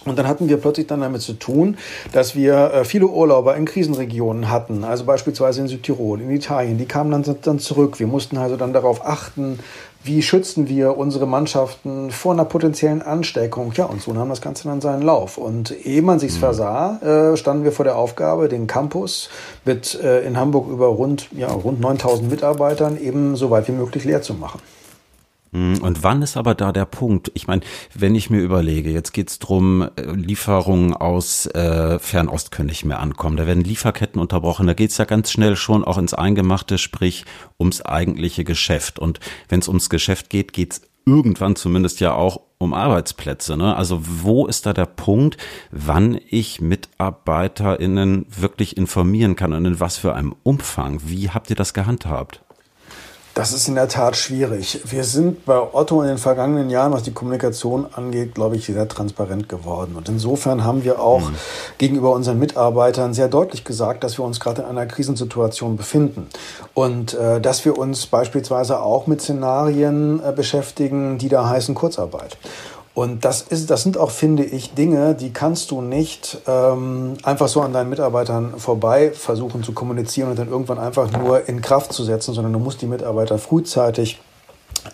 Und 0.05 0.17
dann 0.17 0.27
hatten 0.27 0.49
wir 0.49 0.57
plötzlich 0.57 0.87
dann 0.87 1.01
damit 1.01 1.21
zu 1.21 1.33
tun, 1.33 1.77
dass 2.11 2.35
wir 2.35 2.73
äh, 2.73 2.85
viele 2.85 3.07
Urlauber 3.07 3.55
in 3.55 3.65
Krisenregionen 3.65 4.49
hatten, 4.49 4.83
also 4.83 5.05
beispielsweise 5.05 5.61
in 5.61 5.67
Südtirol, 5.67 6.21
in 6.21 6.31
Italien, 6.31 6.79
die 6.79 6.85
kamen 6.85 7.11
dann, 7.11 7.35
dann 7.43 7.59
zurück. 7.59 7.99
Wir 7.99 8.07
mussten 8.07 8.37
also 8.37 8.57
dann 8.57 8.73
darauf 8.73 9.05
achten, 9.05 9.59
wie 10.03 10.23
schützen 10.23 10.67
wir 10.67 10.97
unsere 10.97 11.27
Mannschaften 11.27 12.09
vor 12.09 12.33
einer 12.33 12.45
potenziellen 12.45 13.03
Ansteckung? 13.03 13.71
Ja, 13.75 13.85
und 13.85 14.01
so 14.01 14.11
nahm 14.11 14.29
das 14.29 14.41
Ganze 14.41 14.67
dann 14.67 14.81
seinen 14.81 15.03
Lauf. 15.03 15.37
Und 15.37 15.85
ehe 15.85 16.01
man 16.01 16.17
sich's 16.17 16.35
mhm. 16.35 16.39
versah, 16.39 16.97
äh, 17.33 17.37
standen 17.37 17.63
wir 17.63 17.71
vor 17.71 17.85
der 17.85 17.95
Aufgabe, 17.95 18.49
den 18.49 18.65
Campus 18.65 19.29
mit 19.63 19.99
äh, 20.01 20.21
in 20.21 20.37
Hamburg 20.37 20.67
über 20.69 20.87
rund, 20.87 21.29
ja, 21.33 21.49
rund 21.49 21.79
9000 21.79 22.31
Mitarbeitern 22.31 22.99
eben 22.99 23.35
so 23.35 23.51
weit 23.51 23.67
wie 23.67 23.73
möglich 23.73 24.03
leer 24.03 24.23
zu 24.23 24.33
machen. 24.33 24.59
Hm, 25.53 25.79
und 25.81 26.01
wann 26.03 26.21
ist 26.21 26.37
aber 26.37 26.55
da 26.55 26.71
der 26.71 26.85
Punkt? 26.85 27.31
Ich 27.33 27.47
meine, 27.47 27.61
wenn 27.93 28.15
ich 28.15 28.29
mir 28.29 28.39
überlege, 28.39 28.89
jetzt 28.89 29.11
geht's 29.11 29.37
drum, 29.37 29.89
äh, 29.97 30.11
Lieferungen 30.11 30.93
aus 30.93 31.45
äh, 31.47 31.99
Fernost 31.99 32.51
können 32.51 32.69
nicht 32.69 32.85
mehr 32.85 32.99
ankommen, 32.99 33.35
da 33.35 33.47
werden 33.47 33.63
Lieferketten 33.63 34.21
unterbrochen, 34.21 34.67
da 34.67 34.73
geht's 34.73 34.97
ja 34.97 35.05
ganz 35.05 35.31
schnell 35.31 35.55
schon 35.57 35.83
auch 35.83 35.97
ins 35.97 36.13
Eingemachte, 36.13 36.77
sprich 36.77 37.25
ums 37.59 37.81
eigentliche 37.81 38.45
Geschäft. 38.45 38.97
Und 38.97 39.19
wenn 39.49 39.59
es 39.59 39.67
ums 39.67 39.89
Geschäft 39.89 40.29
geht, 40.29 40.53
geht's 40.53 40.81
irgendwann 41.05 41.55
zumindest 41.55 41.99
ja 41.99 42.13
auch 42.13 42.41
um 42.57 42.73
Arbeitsplätze. 42.73 43.57
Ne? 43.57 43.75
Also 43.75 43.99
wo 44.03 44.45
ist 44.45 44.65
da 44.65 44.73
der 44.73 44.85
Punkt, 44.85 45.37
wann 45.71 46.19
ich 46.29 46.61
MitarbeiterInnen 46.61 48.27
wirklich 48.29 48.77
informieren 48.77 49.35
kann 49.35 49.51
und 49.53 49.65
in 49.65 49.79
was 49.79 49.97
für 49.97 50.13
einem 50.13 50.35
Umfang? 50.43 51.01
Wie 51.05 51.29
habt 51.29 51.49
ihr 51.49 51.55
das 51.55 51.73
gehandhabt? 51.73 52.41
Das 53.33 53.53
ist 53.53 53.69
in 53.69 53.75
der 53.75 53.87
Tat 53.87 54.17
schwierig. 54.17 54.81
Wir 54.83 55.05
sind 55.05 55.45
bei 55.45 55.57
Otto 55.57 56.01
in 56.01 56.09
den 56.09 56.17
vergangenen 56.17 56.69
Jahren, 56.69 56.91
was 56.91 57.03
die 57.03 57.13
Kommunikation 57.13 57.85
angeht, 57.93 58.35
glaube 58.35 58.57
ich, 58.57 58.65
sehr 58.65 58.87
transparent 58.89 59.47
geworden. 59.47 59.95
Und 59.95 60.09
insofern 60.09 60.65
haben 60.65 60.83
wir 60.83 60.99
auch 60.99 61.29
mhm. 61.29 61.35
gegenüber 61.77 62.11
unseren 62.11 62.39
Mitarbeitern 62.39 63.13
sehr 63.13 63.29
deutlich 63.29 63.63
gesagt, 63.63 64.03
dass 64.03 64.17
wir 64.17 64.25
uns 64.25 64.41
gerade 64.41 64.63
in 64.63 64.67
einer 64.67 64.85
Krisensituation 64.85 65.77
befinden. 65.77 66.27
Und 66.73 67.13
äh, 67.13 67.39
dass 67.39 67.63
wir 67.63 67.77
uns 67.77 68.05
beispielsweise 68.05 68.81
auch 68.81 69.07
mit 69.07 69.21
Szenarien 69.21 70.21
äh, 70.21 70.33
beschäftigen, 70.33 71.17
die 71.17 71.29
da 71.29 71.47
heißen 71.47 71.73
Kurzarbeit. 71.73 72.37
Und 72.93 73.23
das, 73.23 73.41
ist, 73.43 73.69
das 73.69 73.83
sind 73.83 73.97
auch, 73.97 74.11
finde 74.11 74.43
ich, 74.43 74.73
Dinge, 74.73 75.15
die 75.15 75.31
kannst 75.31 75.71
du 75.71 75.81
nicht 75.81 76.39
ähm, 76.45 77.13
einfach 77.23 77.47
so 77.47 77.61
an 77.61 77.71
deinen 77.71 77.89
Mitarbeitern 77.89 78.55
vorbei 78.57 79.11
versuchen 79.11 79.63
zu 79.63 79.71
kommunizieren 79.71 80.29
und 80.29 80.37
dann 80.37 80.49
irgendwann 80.49 80.77
einfach 80.77 81.09
nur 81.11 81.47
in 81.47 81.61
Kraft 81.61 81.93
zu 81.93 82.03
setzen, 82.03 82.33
sondern 82.33 82.51
du 82.51 82.59
musst 82.59 82.81
die 82.81 82.87
Mitarbeiter 82.87 83.37
frühzeitig 83.37 84.19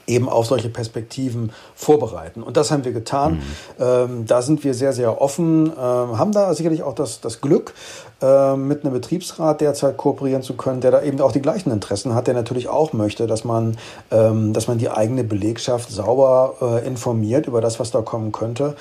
eben 0.05 0.29
auf 0.29 0.45
solche 0.45 0.69
Perspektiven 0.69 1.51
vorbereiten. 1.75 2.43
Und 2.43 2.57
das 2.57 2.71
haben 2.71 2.85
wir 2.85 2.93
getan. 2.93 3.35
Mhm. 3.35 3.41
Ähm, 3.79 4.25
da 4.25 4.41
sind 4.41 4.63
wir 4.63 4.73
sehr, 4.73 4.93
sehr 4.93 5.21
offen, 5.21 5.71
äh, 5.71 5.79
haben 5.79 6.31
da 6.31 6.53
sicherlich 6.53 6.83
auch 6.83 6.95
das, 6.95 7.21
das 7.21 7.41
Glück, 7.41 7.73
äh, 8.21 8.55
mit 8.55 8.83
einem 8.83 8.93
Betriebsrat 8.93 9.61
derzeit 9.61 9.97
kooperieren 9.97 10.41
zu 10.41 10.55
können, 10.55 10.81
der 10.81 10.91
da 10.91 11.01
eben 11.01 11.19
auch 11.21 11.31
die 11.31 11.41
gleichen 11.41 11.71
Interessen 11.71 12.15
hat, 12.15 12.27
der 12.27 12.33
natürlich 12.33 12.67
auch 12.67 12.93
möchte, 12.93 13.27
dass 13.27 13.43
man, 13.43 13.77
ähm, 14.11 14.53
dass 14.53 14.67
man 14.67 14.77
die 14.77 14.89
eigene 14.89 15.23
Belegschaft 15.23 15.89
sauber 15.91 16.55
äh, 16.61 16.87
informiert 16.87 17.47
über 17.47 17.61
das, 17.61 17.79
was 17.79 17.91
da 17.91 18.01
kommen 18.01 18.31
könnte. 18.31 18.75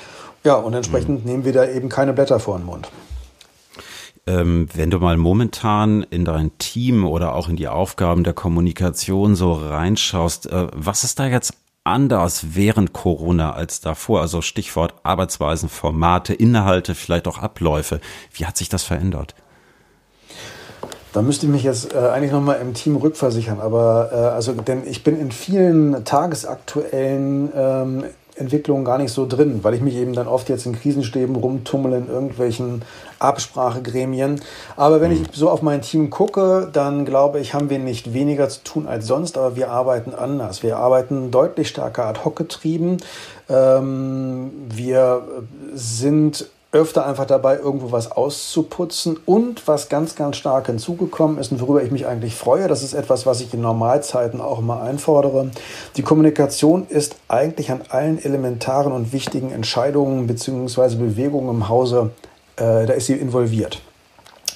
Ja, 0.44 0.54
und 0.54 0.74
entsprechend 0.74 1.24
mhm. 1.24 1.30
nehmen 1.30 1.44
wir 1.44 1.52
da 1.52 1.66
eben 1.66 1.88
keine 1.88 2.12
Blätter 2.12 2.40
vor 2.40 2.56
den 2.56 2.66
Mund. 2.66 2.88
Ähm, 4.28 4.68
wenn 4.74 4.90
du 4.90 4.98
mal 4.98 5.16
momentan 5.16 6.02
in 6.02 6.24
dein 6.24 6.56
Team 6.58 7.06
oder 7.06 7.34
auch 7.34 7.48
in 7.48 7.56
die 7.56 7.68
Aufgaben 7.68 8.24
der 8.24 8.32
Kommunikation 8.32 9.36
so 9.36 9.52
reinschaust, 9.52 10.46
äh, 10.46 10.66
was 10.72 11.04
ist 11.04 11.20
da 11.20 11.26
jetzt 11.26 11.54
anders 11.84 12.54
während 12.54 12.92
Corona 12.92 13.52
als 13.52 13.80
davor? 13.80 14.20
Also 14.20 14.42
Stichwort 14.42 14.94
Arbeitsweisen, 15.04 15.68
Formate, 15.68 16.34
Inhalte, 16.34 16.96
vielleicht 16.96 17.28
auch 17.28 17.38
Abläufe. 17.38 18.00
Wie 18.32 18.46
hat 18.46 18.56
sich 18.56 18.68
das 18.68 18.82
verändert? 18.82 19.36
Da 21.12 21.22
müsste 21.22 21.46
ich 21.46 21.52
mich 21.52 21.62
jetzt 21.62 21.94
äh, 21.94 21.98
eigentlich 21.98 22.32
nochmal 22.32 22.60
im 22.60 22.74
Team 22.74 22.96
rückversichern, 22.96 23.60
aber 23.60 24.10
äh, 24.12 24.16
also, 24.16 24.52
denn 24.52 24.86
ich 24.86 25.02
bin 25.02 25.18
in 25.18 25.30
vielen 25.30 26.04
tagesaktuellen 26.04 27.50
ähm, 27.54 28.04
Entwicklungen 28.36 28.84
gar 28.84 28.98
nicht 28.98 29.12
so 29.12 29.26
drin, 29.26 29.60
weil 29.62 29.74
ich 29.74 29.80
mich 29.80 29.94
eben 29.96 30.12
dann 30.12 30.28
oft 30.28 30.48
jetzt 30.48 30.66
in 30.66 30.74
Krisenstäben 30.74 31.36
rumtummel 31.36 31.92
in 31.94 32.08
irgendwelchen 32.08 32.82
Absprachegremien. 33.18 34.40
Aber 34.76 35.00
wenn 35.00 35.12
ich 35.12 35.20
mhm. 35.20 35.26
so 35.32 35.50
auf 35.50 35.62
mein 35.62 35.82
Team 35.82 36.10
gucke, 36.10 36.68
dann 36.72 37.04
glaube 37.04 37.40
ich, 37.40 37.54
haben 37.54 37.70
wir 37.70 37.78
nicht 37.78 38.12
weniger 38.12 38.48
zu 38.48 38.62
tun 38.62 38.86
als 38.86 39.06
sonst, 39.06 39.38
aber 39.38 39.56
wir 39.56 39.70
arbeiten 39.70 40.14
anders. 40.14 40.62
Wir 40.62 40.76
arbeiten 40.76 41.30
deutlich 41.30 41.68
stärker 41.68 42.04
ad 42.06 42.20
hoc 42.24 42.36
getrieben. 42.36 42.98
Ähm, 43.48 44.50
wir 44.68 45.22
sind 45.74 46.46
öfter 46.72 47.06
einfach 47.06 47.26
dabei, 47.26 47.56
irgendwo 47.56 47.92
was 47.92 48.12
auszuputzen. 48.12 49.18
Und 49.24 49.66
was 49.66 49.88
ganz, 49.88 50.14
ganz 50.14 50.36
stark 50.36 50.66
hinzugekommen 50.66 51.38
ist 51.38 51.52
und 51.52 51.60
worüber 51.60 51.82
ich 51.82 51.90
mich 51.90 52.06
eigentlich 52.06 52.34
freue, 52.34 52.68
das 52.68 52.82
ist 52.82 52.94
etwas, 52.94 53.26
was 53.26 53.40
ich 53.40 53.52
in 53.54 53.60
Normalzeiten 53.60 54.40
auch 54.40 54.58
immer 54.58 54.82
einfordere. 54.82 55.50
Die 55.96 56.02
Kommunikation 56.02 56.86
ist 56.88 57.16
eigentlich 57.28 57.70
an 57.70 57.82
allen 57.88 58.22
elementaren 58.22 58.92
und 58.92 59.12
wichtigen 59.12 59.52
Entscheidungen 59.52 60.26
bzw. 60.26 60.96
Bewegungen 60.96 61.50
im 61.50 61.68
Hause, 61.68 62.10
äh, 62.56 62.86
da 62.86 62.92
ist 62.92 63.06
sie 63.06 63.14
involviert. 63.14 63.80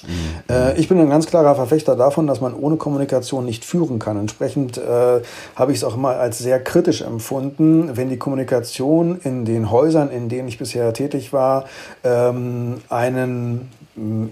Mhm. 0.03 0.77
ich 0.77 0.87
bin 0.87 0.99
ein 0.99 1.09
ganz 1.09 1.27
klarer 1.27 1.55
Verfechter 1.55 1.95
davon, 1.95 2.27
dass 2.27 2.41
man 2.41 2.53
ohne 2.53 2.77
Kommunikation 2.77 3.45
nicht 3.45 3.65
führen 3.65 3.99
kann. 3.99 4.17
Entsprechend 4.17 4.77
äh, 4.77 5.21
habe 5.55 5.71
ich 5.71 5.77
es 5.77 5.83
auch 5.83 5.95
immer 5.95 6.11
als 6.17 6.39
sehr 6.39 6.61
kritisch 6.61 7.01
empfunden, 7.01 7.95
wenn 7.95 8.09
die 8.09 8.17
Kommunikation 8.17 9.19
in 9.23 9.45
den 9.45 9.71
Häusern, 9.71 10.09
in 10.09 10.29
denen 10.29 10.47
ich 10.47 10.57
bisher 10.57 10.93
tätig 10.93 11.33
war, 11.33 11.65
ähm, 12.03 12.81
einen 12.89 13.69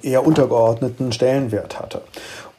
eher 0.02 0.26
untergeordneten 0.26 1.12
Stellenwert 1.12 1.80
hatte. 1.80 2.02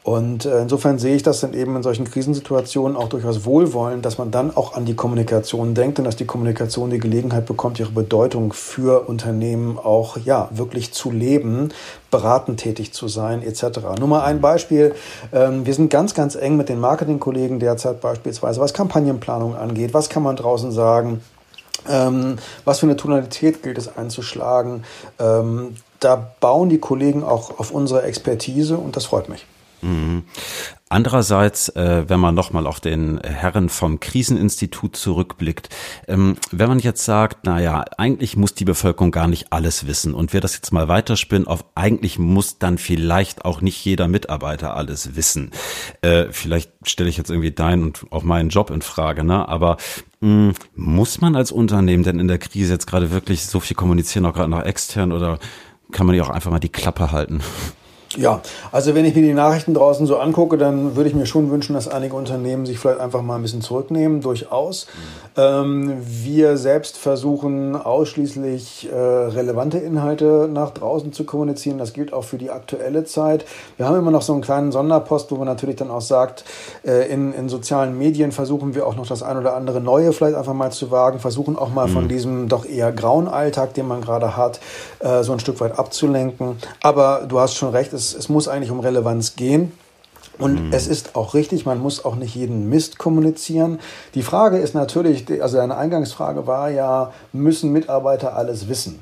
Und 0.03 0.45
äh, 0.45 0.63
insofern 0.63 0.97
sehe 0.97 1.15
ich 1.15 1.21
das 1.21 1.41
dann 1.41 1.53
eben 1.53 1.75
in 1.75 1.83
solchen 1.83 2.05
Krisensituationen 2.05 2.97
auch 2.97 3.07
durchaus 3.07 3.45
wohlwollend, 3.45 4.03
dass 4.03 4.17
man 4.17 4.31
dann 4.31 4.55
auch 4.55 4.73
an 4.73 4.85
die 4.85 4.95
Kommunikation 4.95 5.75
denkt 5.75 5.99
und 5.99 6.05
dass 6.05 6.15
die 6.15 6.25
Kommunikation 6.25 6.89
die 6.89 6.97
Gelegenheit 6.97 7.45
bekommt, 7.45 7.79
ihre 7.79 7.91
Bedeutung 7.91 8.51
für 8.51 9.07
Unternehmen 9.07 9.77
auch 9.77 10.17
ja 10.17 10.49
wirklich 10.51 10.91
zu 10.91 11.11
leben, 11.11 11.69
beratend 12.09 12.59
tätig 12.59 12.93
zu 12.93 13.07
sein 13.07 13.43
etc. 13.43 13.79
Nur 13.99 14.07
mal 14.07 14.23
ein 14.23 14.41
Beispiel. 14.41 14.95
Ähm, 15.31 15.67
wir 15.67 15.73
sind 15.75 15.91
ganz, 15.91 16.15
ganz 16.15 16.33
eng 16.33 16.57
mit 16.57 16.69
den 16.69 16.79
Marketingkollegen 16.79 17.59
derzeit 17.59 18.01
beispielsweise, 18.01 18.59
was 18.59 18.73
Kampagnenplanung 18.73 19.55
angeht. 19.55 19.93
Was 19.93 20.09
kann 20.09 20.23
man 20.23 20.35
draußen 20.35 20.71
sagen? 20.71 21.21
Ähm, 21.87 22.37
was 22.65 22.79
für 22.79 22.87
eine 22.87 22.95
Tonalität 22.95 23.61
gilt 23.61 23.77
es 23.77 23.95
einzuschlagen? 23.95 24.83
Ähm, 25.19 25.75
da 25.99 26.15
bauen 26.39 26.69
die 26.69 26.79
Kollegen 26.79 27.23
auch 27.23 27.59
auf 27.59 27.69
unsere 27.69 28.01
Expertise 28.01 28.77
und 28.77 28.95
das 28.95 29.05
freut 29.05 29.29
mich. 29.29 29.45
Mhm. 29.81 30.23
Andererseits, 30.91 31.69
äh, 31.69 32.03
wenn 32.09 32.19
man 32.19 32.35
nochmal 32.35 32.67
auf 32.67 32.81
den 32.81 33.21
Herren 33.21 33.69
vom 33.69 34.01
Kriseninstitut 34.01 34.97
zurückblickt, 34.97 35.69
ähm, 36.09 36.35
wenn 36.51 36.67
man 36.67 36.79
jetzt 36.79 37.05
sagt, 37.05 37.45
naja, 37.45 37.85
eigentlich 37.97 38.35
muss 38.35 38.55
die 38.55 38.65
Bevölkerung 38.65 39.11
gar 39.11 39.29
nicht 39.29 39.53
alles 39.53 39.87
wissen 39.87 40.13
und 40.13 40.33
wir 40.33 40.41
das 40.41 40.55
jetzt 40.55 40.73
mal 40.73 40.89
weiterspinnen 40.89 41.47
auf, 41.47 41.63
eigentlich 41.75 42.19
muss 42.19 42.59
dann 42.59 42.77
vielleicht 42.77 43.45
auch 43.45 43.61
nicht 43.61 43.83
jeder 43.85 44.09
Mitarbeiter 44.09 44.75
alles 44.75 45.15
wissen. 45.15 45.51
Äh, 46.01 46.25
vielleicht 46.31 46.71
stelle 46.85 47.09
ich 47.09 47.15
jetzt 47.15 47.29
irgendwie 47.29 47.51
deinen 47.51 47.83
und 47.83 48.05
auch 48.11 48.23
meinen 48.23 48.49
Job 48.49 48.69
in 48.69 48.81
Frage, 48.81 49.23
ne? 49.23 49.47
aber 49.47 49.77
mh, 50.19 50.53
muss 50.75 51.21
man 51.21 51.37
als 51.37 51.53
Unternehmen 51.53 52.03
denn 52.03 52.19
in 52.19 52.27
der 52.27 52.37
Krise 52.37 52.73
jetzt 52.73 52.87
gerade 52.87 53.11
wirklich 53.11 53.45
so 53.45 53.61
viel 53.61 53.77
kommunizieren, 53.77 54.25
auch 54.25 54.33
gerade 54.33 54.51
nach 54.51 54.65
extern 54.65 55.13
oder 55.13 55.39
kann 55.93 56.05
man 56.05 56.17
ja 56.17 56.23
auch 56.23 56.29
einfach 56.29 56.51
mal 56.51 56.59
die 56.59 56.67
Klappe 56.67 57.13
halten? 57.13 57.41
Ja, 58.17 58.41
also 58.71 58.93
wenn 58.95 59.05
ich 59.05 59.15
mir 59.15 59.21
die 59.21 59.33
Nachrichten 59.33 59.73
draußen 59.73 60.05
so 60.05 60.17
angucke, 60.17 60.57
dann 60.57 60.95
würde 60.95 61.09
ich 61.09 61.15
mir 61.15 61.25
schon 61.25 61.49
wünschen, 61.49 61.73
dass 61.73 61.87
einige 61.87 62.15
Unternehmen 62.15 62.65
sich 62.65 62.79
vielleicht 62.79 62.99
einfach 62.99 63.21
mal 63.21 63.35
ein 63.35 63.41
bisschen 63.41 63.61
zurücknehmen, 63.61 64.21
durchaus. 64.21 64.87
Ähm, 65.37 65.97
wir 66.03 66.57
selbst 66.57 66.97
versuchen 66.97 67.75
ausschließlich 67.75 68.89
äh, 68.91 68.95
relevante 68.95 69.77
Inhalte 69.77 70.49
nach 70.51 70.71
draußen 70.71 71.13
zu 71.13 71.23
kommunizieren. 71.23 71.77
Das 71.77 71.93
gilt 71.93 72.11
auch 72.11 72.23
für 72.23 72.37
die 72.37 72.49
aktuelle 72.49 73.05
Zeit. 73.05 73.45
Wir 73.77 73.87
haben 73.87 73.97
immer 73.97 74.11
noch 74.11 74.21
so 74.21 74.33
einen 74.33 74.41
kleinen 74.41 74.71
Sonderpost, 74.71 75.31
wo 75.31 75.37
man 75.37 75.47
natürlich 75.47 75.77
dann 75.77 75.89
auch 75.89 76.01
sagt, 76.01 76.43
äh, 76.85 77.09
in, 77.11 77.33
in 77.33 77.47
sozialen 77.47 77.97
Medien 77.97 78.31
versuchen 78.33 78.75
wir 78.75 78.85
auch 78.85 78.95
noch 78.95 79.07
das 79.07 79.23
ein 79.23 79.37
oder 79.37 79.55
andere 79.55 79.79
Neue 79.79 80.11
vielleicht 80.11 80.35
einfach 80.35 80.53
mal 80.53 80.71
zu 80.71 80.91
wagen, 80.91 81.19
versuchen 81.19 81.57
auch 81.57 81.69
mal 81.69 81.87
mhm. 81.87 81.93
von 81.93 82.07
diesem 82.09 82.49
doch 82.49 82.65
eher 82.65 82.91
grauen 82.91 83.27
Alltag, 83.29 83.73
den 83.73 83.87
man 83.87 84.01
gerade 84.01 84.35
hat, 84.35 84.59
äh, 84.99 85.23
so 85.23 85.31
ein 85.31 85.39
Stück 85.39 85.61
weit 85.61 85.79
abzulenken. 85.79 86.57
Aber 86.81 87.23
du 87.27 87.39
hast 87.39 87.55
schon 87.55 87.69
recht, 87.69 87.93
es, 88.01 88.15
es 88.15 88.29
muss 88.29 88.47
eigentlich 88.47 88.71
um 88.71 88.79
Relevanz 88.79 89.35
gehen. 89.35 89.71
Und 90.37 90.67
mhm. 90.67 90.73
es 90.73 90.87
ist 90.87 91.15
auch 91.15 91.33
richtig, 91.33 91.65
man 91.65 91.79
muss 91.79 92.03
auch 92.03 92.15
nicht 92.15 92.35
jeden 92.35 92.67
Mist 92.69 92.97
kommunizieren. 92.97 93.79
Die 94.15 94.23
Frage 94.23 94.57
ist 94.57 94.73
natürlich, 94.73 95.25
also 95.41 95.57
deine 95.57 95.77
Eingangsfrage 95.77 96.47
war 96.47 96.69
ja, 96.69 97.13
müssen 97.31 97.71
Mitarbeiter 97.71 98.35
alles 98.35 98.67
wissen? 98.67 98.99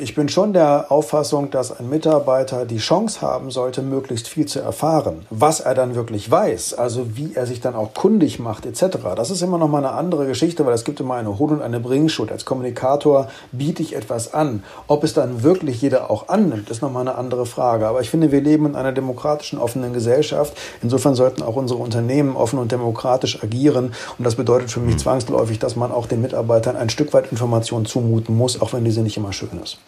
Ich 0.00 0.16
bin 0.16 0.28
schon 0.28 0.52
der 0.52 0.86
Auffassung, 0.90 1.52
dass 1.52 1.78
ein 1.78 1.88
Mitarbeiter 1.88 2.66
die 2.66 2.78
Chance 2.78 3.20
haben 3.20 3.52
sollte, 3.52 3.82
möglichst 3.82 4.26
viel 4.26 4.46
zu 4.46 4.58
erfahren. 4.58 5.26
Was 5.30 5.60
er 5.60 5.74
dann 5.74 5.94
wirklich 5.94 6.28
weiß, 6.28 6.74
also 6.74 7.16
wie 7.16 7.34
er 7.36 7.46
sich 7.46 7.60
dann 7.60 7.76
auch 7.76 7.94
kundig 7.94 8.40
macht 8.40 8.66
etc., 8.66 8.98
das 9.14 9.30
ist 9.30 9.42
immer 9.42 9.58
noch 9.58 9.68
mal 9.68 9.78
eine 9.78 9.92
andere 9.92 10.26
Geschichte, 10.26 10.66
weil 10.66 10.74
es 10.74 10.84
gibt 10.84 10.98
immer 10.98 11.14
eine 11.14 11.38
Hohn- 11.38 11.52
und 11.52 11.62
eine 11.62 11.78
Bringschuld. 11.78 12.32
Als 12.32 12.44
Kommunikator 12.44 13.28
biete 13.52 13.80
ich 13.80 13.94
etwas 13.94 14.34
an. 14.34 14.64
Ob 14.88 15.04
es 15.04 15.14
dann 15.14 15.44
wirklich 15.44 15.80
jeder 15.80 16.10
auch 16.10 16.28
annimmt, 16.28 16.68
ist 16.68 16.82
noch 16.82 16.90
mal 16.90 17.02
eine 17.02 17.14
andere 17.14 17.46
Frage. 17.46 17.86
Aber 17.86 18.00
ich 18.00 18.10
finde, 18.10 18.32
wir 18.32 18.40
leben 18.40 18.66
in 18.66 18.74
einer 18.74 18.90
demokratischen, 18.90 19.60
offenen 19.60 19.92
Gesellschaft. 19.92 20.56
Insofern 20.82 21.14
sollten 21.14 21.44
auch 21.44 21.54
unsere 21.54 21.78
Unternehmen 21.78 22.34
offen 22.34 22.58
und 22.58 22.72
demokratisch 22.72 23.40
agieren. 23.40 23.92
Und 24.18 24.24
das 24.24 24.34
bedeutet 24.34 24.72
für 24.72 24.80
mich 24.80 24.94
hm. 24.94 24.98
zwangsläufig, 24.98 25.60
dass 25.60 25.76
man 25.76 25.92
auch 25.92 26.06
den 26.06 26.22
Mitarbeitern 26.22 26.74
ein 26.74 26.90
Stück 26.90 27.12
weit 27.12 27.30
Informationen 27.30 27.86
zumuten 27.86 28.36
muss, 28.36 28.60
auch 28.60 28.72
wenn 28.72 28.84
diese 28.84 29.02
nicht 29.02 29.16
immer 29.16 29.32
schön 29.32 29.59
ist. 29.62 29.78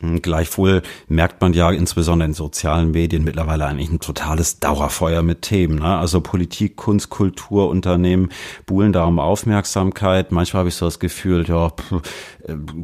Hm, 0.00 0.22
gleichwohl 0.22 0.82
merkt 1.08 1.40
man 1.40 1.52
ja 1.52 1.70
insbesondere 1.70 2.28
in 2.28 2.34
sozialen 2.34 2.90
Medien 2.90 3.24
mittlerweile 3.24 3.66
eigentlich 3.66 3.90
ein 3.90 4.00
totales 4.00 4.58
Dauerfeuer 4.58 5.22
mit 5.22 5.42
Themen. 5.42 5.78
Ne? 5.78 5.96
Also 5.96 6.20
Politik, 6.20 6.76
Kunst, 6.76 7.10
Kultur, 7.10 7.68
Unternehmen 7.68 8.30
buhlen 8.66 8.92
da 8.92 9.04
um 9.04 9.18
Aufmerksamkeit. 9.18 10.32
Manchmal 10.32 10.60
habe 10.60 10.68
ich 10.68 10.74
so 10.74 10.86
das 10.86 10.98
Gefühl, 10.98 11.46
ja, 11.46 11.70
pff, 11.70 12.02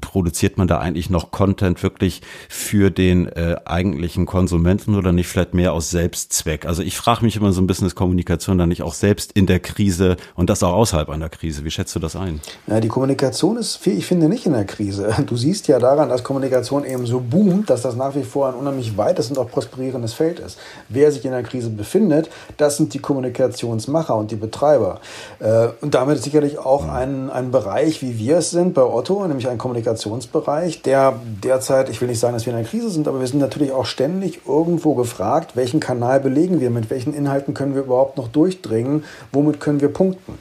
produziert 0.00 0.58
man 0.58 0.68
da 0.68 0.78
eigentlich 0.78 1.10
noch 1.10 1.30
Content 1.30 1.82
wirklich 1.82 2.22
für 2.48 2.90
den 2.90 3.26
äh, 3.28 3.56
eigentlichen 3.64 4.26
Konsumenten 4.26 4.94
oder 4.94 5.12
nicht 5.12 5.28
vielleicht 5.28 5.54
mehr 5.54 5.72
aus 5.72 5.90
Selbstzweck? 5.90 6.66
Also 6.66 6.82
ich 6.82 6.96
frage 6.96 7.24
mich 7.24 7.36
immer 7.36 7.52
so 7.52 7.60
ein 7.60 7.66
bisschen, 7.66 7.86
ist 7.86 7.94
Kommunikation 7.94 8.58
da 8.58 8.66
nicht 8.66 8.82
auch 8.82 8.94
selbst 8.94 9.32
in 9.32 9.46
der 9.46 9.60
Krise 9.60 10.16
und 10.34 10.50
das 10.50 10.62
auch 10.62 10.72
außerhalb 10.72 11.08
einer 11.10 11.28
Krise? 11.28 11.64
Wie 11.64 11.70
schätzt 11.70 11.94
du 11.94 12.00
das 12.00 12.16
ein? 12.16 12.40
Ja, 12.66 12.80
die 12.80 12.88
Kommunikation 12.88 13.56
ist, 13.56 13.86
ich 13.86 14.06
finde, 14.06 14.28
nicht 14.28 14.46
in 14.46 14.52
der 14.52 14.64
Krise. 14.64 15.14
Du 15.30 15.36
siehst 15.36 15.68
ja 15.68 15.78
daran, 15.78 16.08
dass 16.08 16.24
Kommunikation 16.24 16.84
eben 16.84 17.06
so 17.06 17.20
boomt, 17.20 17.70
dass 17.70 17.82
das 17.82 17.94
nach 17.94 18.16
wie 18.16 18.24
vor 18.24 18.48
ein 18.48 18.54
unheimlich 18.54 18.96
weites 18.96 19.30
und 19.30 19.38
auch 19.38 19.48
prosperierendes 19.48 20.12
Feld 20.12 20.40
ist. 20.40 20.58
Wer 20.88 21.12
sich 21.12 21.24
in 21.24 21.30
der 21.30 21.42
Krise 21.42 21.70
befindet, 21.70 22.30
das 22.56 22.78
sind 22.78 22.94
die 22.94 22.98
Kommunikationsmacher 22.98 24.16
und 24.16 24.30
die 24.30 24.36
Betreiber. 24.36 25.00
Äh, 25.38 25.68
und 25.80 25.94
damit 25.94 26.22
sicherlich 26.22 26.58
auch 26.58 26.88
ein, 26.88 27.30
ein 27.30 27.50
Bereich, 27.50 28.02
wie 28.02 28.18
wir 28.18 28.38
es 28.38 28.50
sind 28.50 28.74
bei 28.74 28.82
Otto, 28.82 29.26
nämlich 29.26 29.48
ein 29.50 29.58
Kommunikationsbereich, 29.58 30.82
der 30.82 31.14
derzeit, 31.44 31.90
ich 31.90 32.00
will 32.00 32.08
nicht 32.08 32.20
sagen, 32.20 32.34
dass 32.34 32.46
wir 32.46 32.52
in 32.52 32.58
einer 32.58 32.68
Krise 32.68 32.90
sind, 32.90 33.06
aber 33.06 33.20
wir 33.20 33.26
sind 33.26 33.40
natürlich 33.40 33.72
auch 33.72 33.84
ständig 33.84 34.40
irgendwo 34.46 34.94
gefragt, 34.94 35.56
welchen 35.56 35.80
Kanal 35.80 36.20
belegen 36.20 36.60
wir, 36.60 36.70
mit 36.70 36.90
welchen 36.90 37.12
Inhalten 37.12 37.54
können 37.54 37.74
wir 37.74 37.82
überhaupt 37.82 38.16
noch 38.16 38.28
durchdringen, 38.28 39.04
womit 39.32 39.60
können 39.60 39.80
wir 39.80 39.92
punkten. 39.92 40.38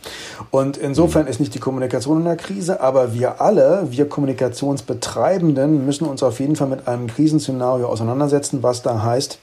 Und 0.51 0.77
insofern 0.77 1.27
ist 1.27 1.39
nicht 1.39 1.53
die 1.53 1.59
Kommunikation 1.59 2.19
in 2.19 2.25
der 2.25 2.37
Krise, 2.37 2.81
aber 2.81 3.13
wir 3.13 3.41
alle, 3.41 3.87
wir 3.89 4.07
Kommunikationsbetreibenden, 4.07 5.85
müssen 5.85 6.05
uns 6.05 6.23
auf 6.23 6.39
jeden 6.39 6.55
Fall 6.55 6.67
mit 6.67 6.87
einem 6.87 7.07
Krisenszenario 7.07 7.87
auseinandersetzen, 7.87 8.63
was 8.63 8.81
da 8.81 9.03
heißt, 9.03 9.39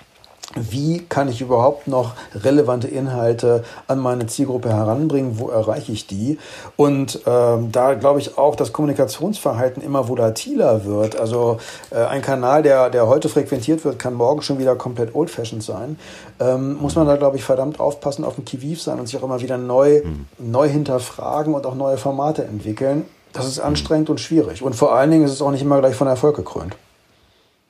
wie 0.55 1.01
kann 1.01 1.29
ich 1.29 1.41
überhaupt 1.41 1.89
noch 1.89 2.15
relevante 2.35 2.89
Inhalte 2.89 3.65
an 3.89 3.99
meine 3.99 4.27
Zielgruppe 4.27 4.71
heranbringen, 4.71 5.39
wo 5.39 5.49
erreiche 5.49 5.93
ich 5.93 6.07
die? 6.07 6.39
Und 6.77 7.21
ähm, 7.27 7.73
da 7.73 7.95
glaube 7.95 8.21
ich 8.21 8.39
auch, 8.39 8.57
dass 8.57 8.73
Kommunikationsverhalten 8.73 9.83
immer 9.83 10.09
volatiler 10.09 10.85
wird. 10.85 11.19
Also 11.19 11.59
äh, 11.91 11.97
ein 12.05 12.23
Kanal, 12.23 12.63
der, 12.63 12.91
der 12.91 13.07
heute 13.07 13.29
frequentiert 13.29 13.85
wird, 13.85 13.99
kann 13.99 14.15
morgen 14.15 14.43
schon 14.43 14.59
wieder 14.59 14.77
komplett 14.77 15.15
old-fashioned 15.15 15.63
sein. 15.63 15.99
Ähm, 16.39 16.77
muss 16.81 16.95
man 16.95 17.07
da, 17.07 17.17
glaube 17.17 17.37
ich, 17.37 17.45
verdammt 17.45 17.81
aufpassen, 17.81 18.25
auf 18.25 18.37
dem 18.37 18.45
Kiviv 18.45 18.81
sein 18.81 18.99
und 18.99 19.07
sich 19.07 19.19
auch 19.19 19.25
immer 19.25 19.41
wieder 19.41 19.59
neu, 19.59 20.03
mhm. 20.05 20.27
neu 20.39 20.69
hinterfragen 20.69 21.55
und 21.55 21.67
auch 21.67 21.75
neue 21.75 21.99
Formate 21.99 22.45
entwickeln. 22.45 23.05
Das 23.33 23.47
ist 23.47 23.61
anstrengend 23.61 24.09
und 24.09 24.21
schwierig. 24.21 24.63
Und 24.63 24.75
vor 24.75 24.95
allen 24.95 25.11
Dingen 25.11 25.25
ist 25.25 25.33
es 25.33 25.43
auch 25.43 25.51
nicht 25.51 25.61
immer 25.61 25.79
gleich 25.81 25.95
von 25.95 26.07
Erfolg 26.07 26.37
gekrönt. 26.37 26.75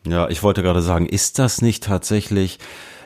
Ja, 0.06 0.28
ich 0.28 0.42
wollte 0.42 0.62
gerade 0.62 0.82
sagen, 0.82 1.06
ist 1.06 1.38
das 1.38 1.62
nicht 1.62 1.84
tatsächlich 1.84 2.58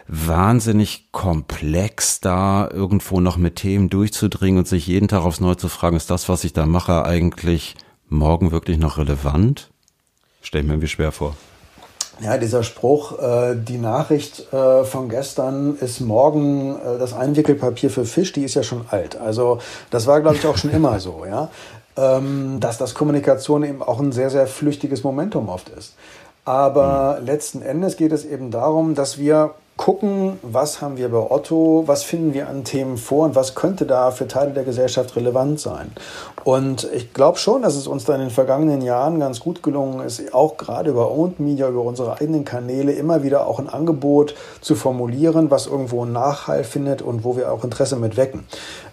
wahnsinnig 0.07 1.13
komplex, 1.13 2.21
da 2.21 2.69
irgendwo 2.71 3.21
noch 3.21 3.37
mit 3.37 3.57
Themen 3.57 3.89
durchzudringen 3.89 4.59
und 4.59 4.69
sich 4.69 4.87
jeden 4.87 5.09
Tag 5.09 5.25
aufs 5.25 5.41
Neue 5.41 5.57
zu 5.57 5.69
fragen, 5.69 5.97
ist 5.97 6.11
das, 6.11 6.29
was 6.29 6.45
ich 6.45 6.53
da 6.53 6.67
mache, 6.67 7.05
eigentlich 7.05 7.77
morgen 8.09 8.51
wirklich 8.51 8.79
noch 8.79 8.99
relevant? 8.99 9.71
Stell 10.43 10.63
ich 10.63 10.67
mir 10.67 10.75
irgendwie 10.75 10.89
schwer 10.89 11.13
vor. 11.13 11.37
Ja, 12.21 12.37
dieser 12.37 12.63
Spruch, 12.63 13.19
äh, 13.19 13.55
die 13.57 13.79
Nachricht 13.79 14.53
äh, 14.53 14.85
von 14.85 15.09
gestern 15.09 15.77
ist 15.77 16.01
morgen 16.01 16.77
äh, 16.77 16.99
das 16.99 17.15
Einwickelpapier 17.15 17.89
für 17.89 18.05
Fisch, 18.05 18.33
die 18.33 18.43
ist 18.43 18.55
ja 18.55 18.63
schon 18.63 18.85
alt. 18.91 19.17
Also 19.17 19.59
das 19.91 20.07
war, 20.07 20.21
glaube 20.21 20.37
ich, 20.37 20.47
auch 20.47 20.59
schon 20.59 20.71
immer 20.71 21.01
so, 21.01 21.25
ja. 21.27 21.51
Ähm, 21.97 22.61
dass 22.61 22.79
das 22.79 22.95
Kommunikation 22.95 23.65
eben 23.65 23.83
auch 23.83 23.99
ein 23.99 24.13
sehr, 24.13 24.31
sehr 24.31 24.47
flüchtiges 24.47 25.03
Momentum 25.03 25.49
oft 25.49 25.69
ist. 25.71 25.95
Aber 26.45 27.19
mhm. 27.21 27.27
letzten 27.27 27.63
Endes 27.63 27.97
geht 27.97 28.13
es 28.13 28.25
eben 28.25 28.51
darum, 28.51 28.95
dass 28.95 29.19
wir 29.19 29.55
gucken, 29.81 30.39
was 30.43 30.83
haben 30.83 30.99
wir 30.99 31.09
bei 31.09 31.31
Otto, 31.31 31.85
was 31.87 32.03
finden 32.03 32.35
wir 32.35 32.51
an 32.51 32.65
Themen 32.65 32.99
vor 32.99 33.25
und 33.25 33.35
was 33.35 33.55
könnte 33.55 33.87
da 33.87 34.11
für 34.11 34.29
Teile 34.29 34.51
der 34.51 34.65
Gesellschaft 34.65 35.17
relevant 35.17 35.59
sein. 35.59 35.91
Und 36.45 36.87
ich 36.93 37.15
glaube 37.15 37.39
schon, 37.39 37.63
dass 37.63 37.77
es 37.77 37.87
uns 37.87 38.05
da 38.05 38.15
in 38.15 38.21
den 38.21 38.31
vergangenen 38.31 38.83
Jahren 38.83 39.19
ganz 39.19 39.41
gut 39.41 39.63
gelungen 39.63 40.05
ist, 40.05 40.35
auch 40.35 40.59
gerade 40.59 40.91
über 40.91 41.11
Owned 41.11 41.41
Media, 41.41 41.67
über 41.67 41.81
unsere 41.81 42.21
eigenen 42.21 42.45
Kanäle 42.45 42.93
immer 42.93 43.23
wieder 43.23 43.47
auch 43.47 43.59
ein 43.59 43.71
Angebot 43.71 44.35
zu 44.61 44.75
formulieren, 44.75 45.51
was 45.51 45.67
irgendwo 45.67 46.03
einen 46.03 46.13
Nachhall 46.13 46.65
findet 46.65 47.01
und 47.01 47.25
wo 47.25 47.39
wir 47.39 47.51
auch 47.51 47.65
Interesse 47.65 47.97
mit 47.97 48.19
wecken. 48.19 48.45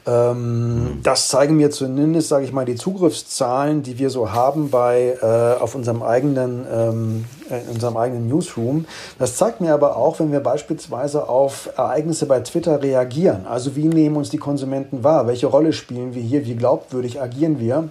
Ähm, 0.06 1.02
das 1.04 1.28
zeigen 1.28 1.58
mir 1.58 1.70
zumindest, 1.70 2.30
sage 2.30 2.46
ich 2.46 2.54
mal, 2.54 2.64
die 2.64 2.76
Zugriffszahlen, 2.76 3.84
die 3.84 4.00
wir 4.00 4.10
so 4.10 4.32
haben 4.32 4.70
bei 4.70 5.18
äh, 5.22 5.62
auf 5.62 5.76
unserem 5.76 6.02
eigenen 6.02 6.66
ähm, 6.72 7.26
in 7.50 7.74
unserem 7.74 7.98
eigenen 7.98 8.28
Newsroom. 8.28 8.86
Das 9.20 9.38
zeigt 9.38 9.62
mir 9.62 9.74
aber 9.74 9.98
auch, 9.98 10.20
wenn 10.20 10.32
wir 10.32 10.40
beispielsweise 10.40 11.30
auf 11.30 11.70
Ereignisse 11.78 12.26
bei 12.26 12.40
Twitter 12.42 12.82
reagieren. 12.82 13.46
Also 13.48 13.76
wie 13.76 13.88
nehmen 13.88 14.16
uns 14.16 14.30
die 14.30 14.38
Konsumenten 14.38 15.04
wahr? 15.04 15.28
Welche 15.28 15.48
Rolle 15.48 15.74
spielen 15.74 16.14
wir 16.14 16.22
hier? 16.22 16.46
Wie 16.46 16.56
glaubwürdig 16.56 17.22
agieren 17.22 17.60
wir? 17.60 17.90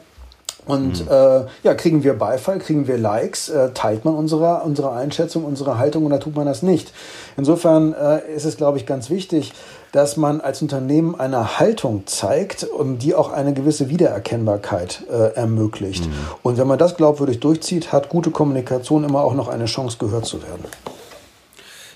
Und 0.66 1.04
mhm. 1.04 1.11
äh, 1.11 1.40
ja, 1.62 1.74
kriegen 1.74 2.02
wir 2.02 2.14
Beifall, 2.14 2.59
kriegen 2.59 2.88
wir 2.88 2.98
Likes, 2.98 3.48
äh, 3.48 3.70
teilt 3.70 4.04
man 4.04 4.16
unsere, 4.16 4.62
unsere 4.62 4.92
Einschätzung, 4.92 5.44
unsere 5.44 5.78
Haltung 5.78 6.04
oder 6.04 6.18
tut 6.18 6.35
man 6.35 6.44
das 6.44 6.62
nicht? 6.62 6.92
Insofern 7.37 7.94
äh, 7.94 8.35
ist 8.35 8.44
es, 8.44 8.57
glaube 8.57 8.78
ich, 8.78 8.85
ganz 8.85 9.09
wichtig, 9.09 9.52
dass 9.92 10.16
man 10.16 10.40
als 10.40 10.62
Unternehmen 10.62 11.14
eine 11.14 11.59
Haltung 11.59 12.07
zeigt 12.07 12.66
die 12.99 13.14
auch 13.14 13.33
eine 13.33 13.55
gewisse 13.55 13.88
Wiedererkennbarkeit 13.88 15.05
äh, 15.11 15.35
ermöglicht. 15.35 16.07
Mhm. 16.07 16.12
Und 16.42 16.59
wenn 16.59 16.66
man 16.66 16.79
das 16.79 16.96
glaubwürdig 16.96 17.40
durchzieht, 17.40 17.92
hat 17.92 18.09
gute 18.09 18.31
Kommunikation 18.31 19.05
immer 19.05 19.20
auch 19.20 19.35
noch 19.35 19.49
eine 19.49 19.66
Chance, 19.66 19.99
gehört 19.99 20.27
zu 20.27 20.42
werden. 20.42 20.64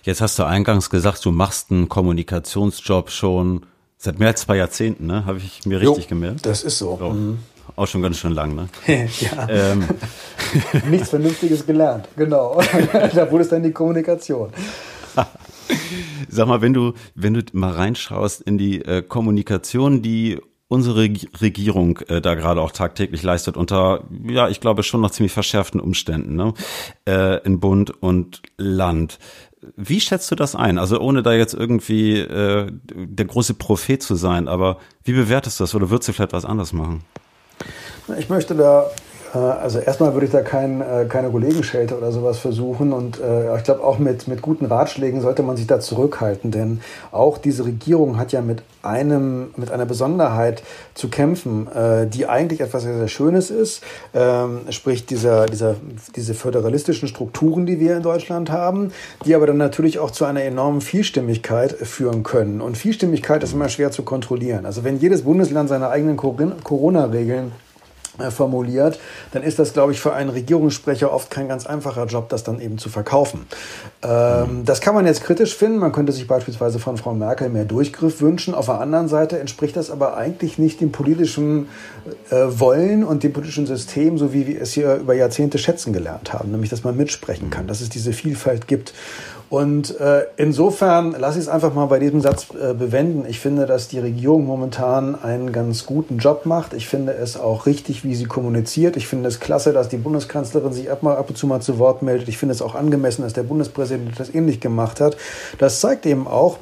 Jetzt 0.02 0.20
hast 0.20 0.38
du 0.38 0.44
eingangs 0.44 0.88
gesagt, 0.88 1.24
du 1.24 1.30
machst 1.30 1.70
einen 1.70 1.88
Kommunikationsjob 1.88 3.10
schon 3.10 3.66
seit 3.98 4.18
mehr 4.18 4.28
als 4.28 4.40
zwei 4.40 4.56
Jahrzehnten, 4.56 5.06
ne? 5.06 5.26
Habe 5.26 5.38
ich 5.38 5.66
mir 5.66 5.80
richtig 5.80 6.04
jo, 6.04 6.08
gemerkt? 6.08 6.46
Das 6.46 6.62
ist 6.62 6.78
so. 6.78 6.96
so. 6.98 7.10
Mhm. 7.10 7.38
Auch 7.76 7.86
schon 7.86 8.02
ganz 8.02 8.18
schön 8.18 8.32
lang, 8.32 8.54
ne? 8.54 8.68
ja. 9.20 9.48
Ähm. 9.48 9.84
Nichts 10.90 11.10
Vernünftiges 11.10 11.66
gelernt, 11.66 12.08
genau. 12.16 12.60
da 13.14 13.30
wurde 13.30 13.44
es 13.44 13.50
dann 13.50 13.62
die 13.62 13.72
Kommunikation. 13.72 14.50
Sag 16.28 16.48
mal, 16.48 16.60
wenn 16.60 16.72
du, 16.72 16.94
wenn 17.14 17.34
du 17.34 17.42
mal 17.52 17.72
reinschaust 17.72 18.42
in 18.42 18.58
die 18.58 18.82
äh, 18.82 19.02
Kommunikation, 19.02 20.02
die 20.02 20.38
unsere 20.70 21.08
Regierung 21.40 21.98
äh, 22.08 22.20
da 22.20 22.34
gerade 22.34 22.60
auch 22.60 22.70
tagtäglich 22.70 23.24
leistet 23.24 23.56
unter, 23.56 24.04
ja, 24.28 24.48
ich 24.48 24.60
glaube 24.60 24.84
schon 24.84 25.00
noch 25.00 25.10
ziemlich 25.10 25.32
verschärften 25.32 25.80
Umständen, 25.80 26.36
ne? 26.36 26.54
Äh, 27.06 27.42
in 27.44 27.58
Bund 27.58 27.90
und 28.02 28.40
Land. 28.56 29.18
Wie 29.76 30.00
schätzt 30.00 30.30
du 30.30 30.36
das 30.36 30.54
ein? 30.54 30.78
Also 30.78 31.00
ohne 31.00 31.22
da 31.22 31.32
jetzt 31.32 31.54
irgendwie 31.54 32.18
äh, 32.18 32.70
der 32.94 33.26
große 33.26 33.54
Prophet 33.54 34.02
zu 34.02 34.14
sein, 34.14 34.46
aber 34.46 34.78
wie 35.02 35.12
bewertest 35.12 35.58
du 35.58 35.64
das 35.64 35.74
oder 35.74 35.90
würdest 35.90 36.08
du 36.08 36.12
vielleicht 36.12 36.32
was 36.32 36.44
anderes 36.44 36.72
machen? 36.72 37.02
Ich 38.18 38.28
möchte 38.28 38.54
da 38.54 38.90
also 39.38 39.78
erstmal 39.78 40.12
würde 40.14 40.26
ich 40.26 40.32
da 40.32 40.42
kein, 40.42 40.80
äh, 40.80 41.06
keine 41.08 41.30
Kollegenschelte 41.30 41.96
oder 41.96 42.10
sowas 42.10 42.38
versuchen 42.38 42.92
und 42.92 43.20
äh, 43.20 43.56
ich 43.56 43.64
glaube 43.64 43.84
auch 43.84 43.98
mit, 43.98 44.26
mit 44.26 44.42
guten 44.42 44.66
Ratschlägen 44.66 45.20
sollte 45.20 45.42
man 45.42 45.56
sich 45.56 45.66
da 45.66 45.78
zurückhalten, 45.78 46.50
denn 46.50 46.80
auch 47.12 47.38
diese 47.38 47.64
Regierung 47.64 48.18
hat 48.18 48.32
ja 48.32 48.40
mit 48.40 48.62
einem, 48.82 49.50
mit 49.56 49.70
einer 49.70 49.86
Besonderheit 49.86 50.62
zu 50.94 51.08
kämpfen, 51.08 51.68
äh, 51.68 52.06
die 52.06 52.26
eigentlich 52.26 52.60
etwas 52.60 52.82
sehr, 52.82 52.96
sehr 52.96 53.08
Schönes 53.08 53.50
ist, 53.50 53.82
ähm, 54.14 54.62
sprich 54.70 55.06
dieser, 55.06 55.46
dieser, 55.46 55.76
diese 56.16 56.34
föderalistischen 56.34 57.08
Strukturen, 57.08 57.66
die 57.66 57.78
wir 57.78 57.96
in 57.96 58.02
Deutschland 58.02 58.50
haben, 58.50 58.92
die 59.24 59.34
aber 59.34 59.46
dann 59.46 59.58
natürlich 59.58 59.98
auch 59.98 60.10
zu 60.10 60.24
einer 60.24 60.42
enormen 60.42 60.80
Vielstimmigkeit 60.80 61.72
führen 61.72 62.22
können. 62.22 62.60
Und 62.60 62.76
Vielstimmigkeit 62.76 63.42
ist 63.44 63.52
immer 63.52 63.68
schwer 63.68 63.90
zu 63.92 64.02
kontrollieren. 64.02 64.66
Also 64.66 64.82
wenn 64.82 64.98
jedes 64.98 65.22
Bundesland 65.22 65.68
seine 65.68 65.88
eigenen 65.88 66.16
Corona-Regeln 66.16 67.48
äh, 67.48 67.69
formuliert, 68.30 68.98
dann 69.32 69.42
ist 69.42 69.58
das, 69.58 69.72
glaube 69.72 69.92
ich, 69.92 70.00
für 70.00 70.12
einen 70.12 70.30
Regierungssprecher 70.30 71.12
oft 71.12 71.30
kein 71.30 71.48
ganz 71.48 71.66
einfacher 71.66 72.06
Job, 72.06 72.28
das 72.28 72.44
dann 72.44 72.60
eben 72.60 72.78
zu 72.78 72.88
verkaufen. 72.88 73.46
Ähm, 74.02 74.64
das 74.64 74.80
kann 74.80 74.94
man 74.94 75.06
jetzt 75.06 75.22
kritisch 75.22 75.56
finden. 75.56 75.78
Man 75.78 75.92
könnte 75.92 76.12
sich 76.12 76.26
beispielsweise 76.26 76.78
von 76.78 76.96
Frau 76.96 77.14
Merkel 77.14 77.48
mehr 77.48 77.64
Durchgriff 77.64 78.20
wünschen. 78.20 78.54
Auf 78.54 78.66
der 78.66 78.80
anderen 78.80 79.08
Seite 79.08 79.38
entspricht 79.38 79.76
das 79.76 79.90
aber 79.90 80.16
eigentlich 80.16 80.58
nicht 80.58 80.80
dem 80.80 80.92
politischen 80.92 81.68
äh, 82.30 82.36
Wollen 82.48 83.04
und 83.04 83.22
dem 83.22 83.32
politischen 83.32 83.66
System, 83.66 84.18
so 84.18 84.32
wie 84.32 84.46
wir 84.46 84.60
es 84.60 84.72
hier 84.72 84.96
über 84.96 85.14
Jahrzehnte 85.14 85.58
schätzen 85.58 85.92
gelernt 85.92 86.32
haben, 86.32 86.50
nämlich 86.50 86.70
dass 86.70 86.84
man 86.84 86.96
mitsprechen 86.96 87.50
kann, 87.50 87.66
dass 87.66 87.80
es 87.80 87.88
diese 87.88 88.12
Vielfalt 88.12 88.68
gibt. 88.68 88.92
Und 89.50 89.98
äh, 89.98 90.26
insofern 90.36 91.10
lasse 91.10 91.40
ich 91.40 91.46
es 91.46 91.48
einfach 91.48 91.74
mal 91.74 91.86
bei 91.86 91.98
diesem 91.98 92.20
Satz 92.20 92.46
äh, 92.54 92.72
bewenden. 92.72 93.24
Ich 93.28 93.40
finde, 93.40 93.66
dass 93.66 93.88
die 93.88 93.98
Regierung 93.98 94.46
momentan 94.46 95.20
einen 95.20 95.50
ganz 95.50 95.86
guten 95.86 96.18
Job 96.18 96.46
macht. 96.46 96.72
Ich 96.72 96.86
finde 96.86 97.14
es 97.14 97.36
auch 97.36 97.66
richtig, 97.66 98.04
wie 98.04 98.14
sie 98.14 98.26
kommuniziert. 98.26 98.96
Ich 98.96 99.08
finde 99.08 99.28
es 99.28 99.40
klasse, 99.40 99.72
dass 99.72 99.88
die 99.88 99.96
Bundeskanzlerin 99.96 100.72
sich 100.72 100.88
ab, 100.88 101.04
ab 101.04 101.28
und 101.28 101.36
zu 101.36 101.48
mal 101.48 101.60
zu 101.60 101.80
Wort 101.80 102.00
meldet. 102.00 102.28
Ich 102.28 102.38
finde 102.38 102.54
es 102.54 102.62
auch 102.62 102.76
angemessen, 102.76 103.22
dass 103.22 103.32
der 103.32 103.42
Bundespräsident 103.42 104.20
das 104.20 104.32
ähnlich 104.32 104.60
gemacht 104.60 105.00
hat. 105.00 105.16
Das 105.58 105.80
zeigt 105.80 106.06
eben 106.06 106.28
auch, 106.28 106.58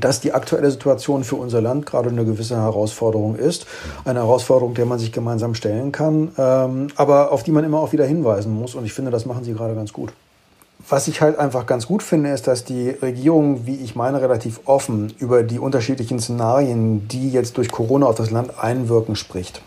dass 0.00 0.20
die 0.20 0.32
aktuelle 0.32 0.72
Situation 0.72 1.22
für 1.22 1.36
unser 1.36 1.60
Land 1.60 1.86
gerade 1.86 2.10
eine 2.10 2.24
gewisse 2.24 2.56
Herausforderung 2.56 3.36
ist. 3.36 3.64
Eine 4.04 4.18
Herausforderung, 4.18 4.74
der 4.74 4.86
man 4.86 4.98
sich 4.98 5.12
gemeinsam 5.12 5.54
stellen 5.54 5.92
kann, 5.92 6.32
ähm, 6.36 6.88
aber 6.96 7.30
auf 7.30 7.44
die 7.44 7.52
man 7.52 7.62
immer 7.62 7.78
auch 7.78 7.92
wieder 7.92 8.04
hinweisen 8.04 8.52
muss. 8.52 8.74
Und 8.74 8.84
ich 8.84 8.92
finde, 8.92 9.12
das 9.12 9.24
machen 9.24 9.44
Sie 9.44 9.52
gerade 9.52 9.76
ganz 9.76 9.92
gut. 9.92 10.12
Was 10.86 11.08
ich 11.08 11.20
halt 11.20 11.38
einfach 11.38 11.66
ganz 11.66 11.86
gut 11.86 12.02
finde, 12.02 12.30
ist, 12.30 12.46
dass 12.46 12.64
die 12.64 12.90
Regierung, 12.90 13.66
wie 13.66 13.76
ich 13.76 13.96
meine, 13.96 14.20
relativ 14.20 14.60
offen 14.64 15.12
über 15.18 15.42
die 15.42 15.58
unterschiedlichen 15.58 16.20
Szenarien, 16.20 17.08
die 17.08 17.30
jetzt 17.30 17.56
durch 17.56 17.70
Corona 17.70 18.06
auf 18.06 18.16
das 18.16 18.30
Land 18.30 18.58
einwirken, 18.58 19.16
spricht. 19.16 19.60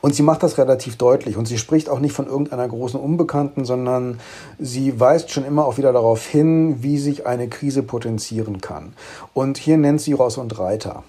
Und 0.00 0.14
sie 0.14 0.22
macht 0.22 0.42
das 0.42 0.58
relativ 0.58 0.96
deutlich. 0.96 1.38
Und 1.38 1.46
sie 1.46 1.56
spricht 1.56 1.88
auch 1.88 1.98
nicht 1.98 2.12
von 2.12 2.26
irgendeiner 2.26 2.68
großen 2.68 3.00
Unbekannten, 3.00 3.64
sondern 3.64 4.20
sie 4.58 5.00
weist 5.00 5.30
schon 5.30 5.46
immer 5.46 5.64
auch 5.64 5.78
wieder 5.78 5.92
darauf 5.92 6.26
hin, 6.26 6.82
wie 6.82 6.98
sich 6.98 7.26
eine 7.26 7.48
Krise 7.48 7.82
potenzieren 7.82 8.60
kann. 8.60 8.92
Und 9.32 9.56
hier 9.56 9.78
nennt 9.78 10.02
sie 10.02 10.12
Ross 10.12 10.36
und 10.36 10.58
Reiter. 10.58 11.04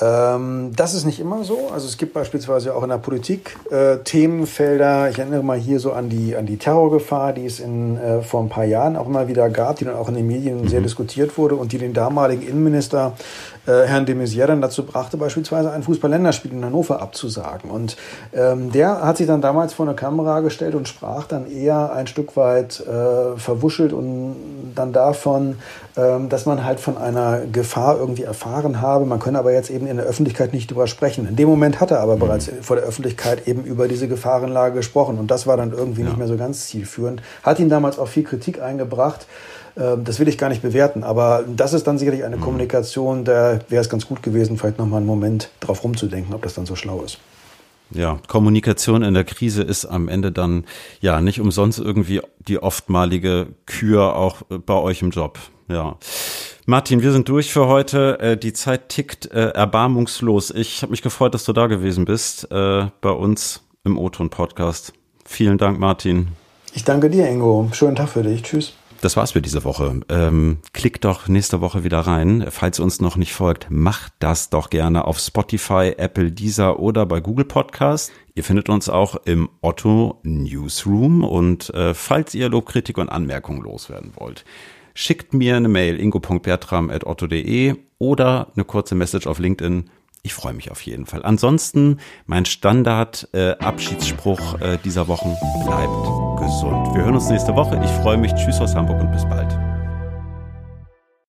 Ähm, 0.00 0.72
das 0.74 0.92
ist 0.94 1.04
nicht 1.04 1.20
immer 1.20 1.44
so. 1.44 1.68
Also 1.72 1.86
es 1.86 1.96
gibt 1.96 2.14
beispielsweise 2.14 2.74
auch 2.74 2.82
in 2.82 2.88
der 2.88 2.98
Politik 2.98 3.56
äh, 3.70 3.98
Themenfelder. 3.98 5.08
Ich 5.10 5.18
erinnere 5.18 5.44
mal 5.44 5.58
hier 5.58 5.78
so 5.78 5.92
an 5.92 6.08
die, 6.08 6.34
an 6.36 6.46
die 6.46 6.56
Terrorgefahr, 6.56 7.32
die 7.32 7.46
es 7.46 7.60
in, 7.60 7.96
äh, 7.98 8.22
vor 8.22 8.42
ein 8.42 8.48
paar 8.48 8.64
Jahren 8.64 8.96
auch 8.96 9.06
mal 9.06 9.28
wieder 9.28 9.48
gab, 9.50 9.76
die 9.76 9.84
dann 9.84 9.94
auch 9.94 10.08
in 10.08 10.16
den 10.16 10.26
Medien 10.26 10.66
sehr 10.66 10.80
mhm. 10.80 10.84
diskutiert 10.84 11.38
wurde 11.38 11.54
und 11.54 11.72
die 11.72 11.78
den 11.78 11.92
damaligen 11.92 12.42
Innenminister 12.42 13.12
äh, 13.66 13.86
Herrn 13.86 14.06
de 14.06 14.14
Maizière 14.14 14.46
dann 14.46 14.60
dazu 14.60 14.84
brachte, 14.84 15.16
beispielsweise 15.16 15.70
ein 15.70 15.82
Fußball-Länderspiel 15.82 16.52
in 16.52 16.64
Hannover 16.64 17.00
abzusagen. 17.00 17.70
Und 17.70 17.96
ähm, 18.32 18.72
der 18.72 19.02
hat 19.02 19.16
sich 19.16 19.26
dann 19.26 19.40
damals 19.40 19.72
vor 19.72 19.86
eine 19.86 19.94
Kamera 19.94 20.40
gestellt 20.40 20.74
und 20.74 20.88
sprach 20.88 21.26
dann 21.26 21.50
eher 21.50 21.92
ein 21.92 22.06
Stück 22.06 22.36
weit 22.36 22.80
äh, 22.80 23.36
verwuschelt 23.36 23.92
und 23.92 24.72
dann 24.74 24.92
davon, 24.92 25.56
ähm, 25.96 26.28
dass 26.28 26.46
man 26.46 26.64
halt 26.64 26.80
von 26.80 26.98
einer 26.98 27.40
Gefahr 27.50 27.98
irgendwie 27.98 28.24
erfahren 28.24 28.80
habe. 28.80 29.06
Man 29.06 29.20
könne 29.20 29.38
aber 29.38 29.52
jetzt 29.52 29.70
eben 29.70 29.86
in 29.86 29.96
der 29.96 30.06
Öffentlichkeit 30.06 30.52
nicht 30.52 30.70
drüber 30.70 30.86
sprechen. 30.86 31.26
In 31.28 31.36
dem 31.36 31.48
Moment 31.48 31.80
hat 31.80 31.90
er 31.90 32.00
aber 32.00 32.16
bereits 32.16 32.50
vor 32.62 32.76
der 32.76 32.84
Öffentlichkeit 32.84 33.46
eben 33.46 33.64
über 33.64 33.88
diese 33.88 34.08
Gefahrenlage 34.08 34.74
gesprochen. 34.74 35.18
Und 35.18 35.30
das 35.30 35.46
war 35.46 35.56
dann 35.56 35.72
irgendwie 35.72 36.02
ja. 36.02 36.08
nicht 36.08 36.18
mehr 36.18 36.28
so 36.28 36.36
ganz 36.36 36.66
zielführend. 36.66 37.22
Hat 37.42 37.58
ihm 37.58 37.68
damals 37.68 37.98
auch 37.98 38.08
viel 38.08 38.24
Kritik 38.24 38.60
eingebracht. 38.60 39.26
Ähm, 39.76 40.04
das 40.04 40.20
will 40.20 40.28
ich 40.28 40.38
gar 40.38 40.48
nicht 40.48 40.62
bewerten, 40.62 41.02
aber 41.04 41.44
das 41.46 41.72
ist 41.72 41.86
dann 41.86 41.98
sicherlich 41.98 42.24
eine 42.24 42.36
mhm. 42.36 42.40
Kommunikation, 42.40 43.24
da 43.24 43.58
wäre 43.68 43.82
es 43.82 43.88
ganz 43.88 44.06
gut 44.06 44.22
gewesen, 44.22 44.56
vielleicht 44.56 44.78
nochmal 44.78 44.98
einen 44.98 45.06
Moment 45.06 45.50
drauf 45.60 45.82
rumzudenken, 45.82 46.34
ob 46.34 46.42
das 46.42 46.54
dann 46.54 46.66
so 46.66 46.76
schlau 46.76 47.02
ist. 47.02 47.18
Ja, 47.90 48.18
Kommunikation 48.28 49.02
in 49.02 49.14
der 49.14 49.24
Krise 49.24 49.62
ist 49.62 49.84
am 49.84 50.08
Ende 50.08 50.32
dann 50.32 50.64
ja 51.00 51.20
nicht 51.20 51.40
umsonst 51.40 51.78
irgendwie 51.78 52.22
die 52.48 52.58
oftmalige 52.58 53.48
Kür 53.66 54.16
auch 54.16 54.42
bei 54.42 54.74
euch 54.74 55.02
im 55.02 55.10
Job. 55.10 55.38
Ja. 55.68 55.96
Martin, 56.66 57.02
wir 57.02 57.12
sind 57.12 57.28
durch 57.28 57.52
für 57.52 57.66
heute. 57.66 58.18
Äh, 58.20 58.36
die 58.36 58.52
Zeit 58.52 58.88
tickt 58.88 59.30
äh, 59.32 59.50
erbarmungslos. 59.50 60.50
Ich 60.50 60.82
habe 60.82 60.90
mich 60.90 61.02
gefreut, 61.02 61.34
dass 61.34 61.44
du 61.44 61.52
da 61.52 61.66
gewesen 61.66 62.04
bist 62.04 62.50
äh, 62.50 62.86
bei 63.00 63.10
uns 63.10 63.62
im 63.84 63.98
O-Ton 63.98 64.30
Podcast. 64.30 64.92
Vielen 65.26 65.58
Dank, 65.58 65.78
Martin. 65.78 66.28
Ich 66.74 66.84
danke 66.84 67.10
dir, 67.10 67.28
Ingo. 67.28 67.68
Schönen 67.72 67.96
Tag 67.96 68.08
für 68.08 68.22
dich. 68.22 68.42
Tschüss. 68.42 68.74
Das 69.04 69.18
war's 69.18 69.32
für 69.32 69.42
diese 69.42 69.64
Woche. 69.64 70.00
Ähm, 70.08 70.60
klickt 70.72 71.04
doch 71.04 71.28
nächste 71.28 71.60
Woche 71.60 71.84
wieder 71.84 71.98
rein. 71.98 72.46
Falls 72.48 72.78
ihr 72.80 72.84
uns 72.84 73.02
noch 73.02 73.16
nicht 73.16 73.34
folgt, 73.34 73.66
macht 73.68 74.14
das 74.18 74.48
doch 74.48 74.70
gerne 74.70 75.04
auf 75.04 75.18
Spotify, 75.18 75.92
Apple, 75.98 76.32
Deezer 76.32 76.80
oder 76.80 77.04
bei 77.04 77.20
Google 77.20 77.44
Podcast. 77.44 78.12
Ihr 78.34 78.44
findet 78.44 78.70
uns 78.70 78.88
auch 78.88 79.16
im 79.26 79.50
Otto 79.60 80.20
Newsroom 80.22 81.22
und 81.22 81.68
äh, 81.74 81.92
falls 81.92 82.34
ihr 82.34 82.48
Lob, 82.48 82.64
Kritik 82.64 82.96
und 82.96 83.10
Anmerkungen 83.10 83.60
loswerden 83.60 84.12
wollt, 84.14 84.46
schickt 84.94 85.34
mir 85.34 85.58
eine 85.58 85.68
Mail 85.68 86.00
ingo.bertram.otto.de 86.00 87.74
oder 87.98 88.52
eine 88.54 88.64
kurze 88.64 88.94
Message 88.94 89.26
auf 89.26 89.38
LinkedIn. 89.38 89.90
Ich 90.26 90.32
freue 90.32 90.54
mich 90.54 90.70
auf 90.70 90.80
jeden 90.80 91.04
Fall. 91.04 91.22
Ansonsten 91.22 91.98
mein 92.24 92.46
Standard 92.46 93.28
äh, 93.34 93.50
äh, 94.58 94.78
dieser 94.82 95.06
Wochen 95.06 95.36
bleibt 95.66 96.40
gesund. 96.40 96.94
Wir 96.94 97.04
hören 97.04 97.14
uns 97.14 97.28
nächste 97.28 97.54
Woche. 97.54 97.78
Ich 97.84 97.90
freue 98.02 98.16
mich. 98.16 98.32
Tschüss 98.32 98.58
aus 98.58 98.74
Hamburg 98.74 99.00
und 99.00 99.12
bis 99.12 99.22
bald. 99.26 99.73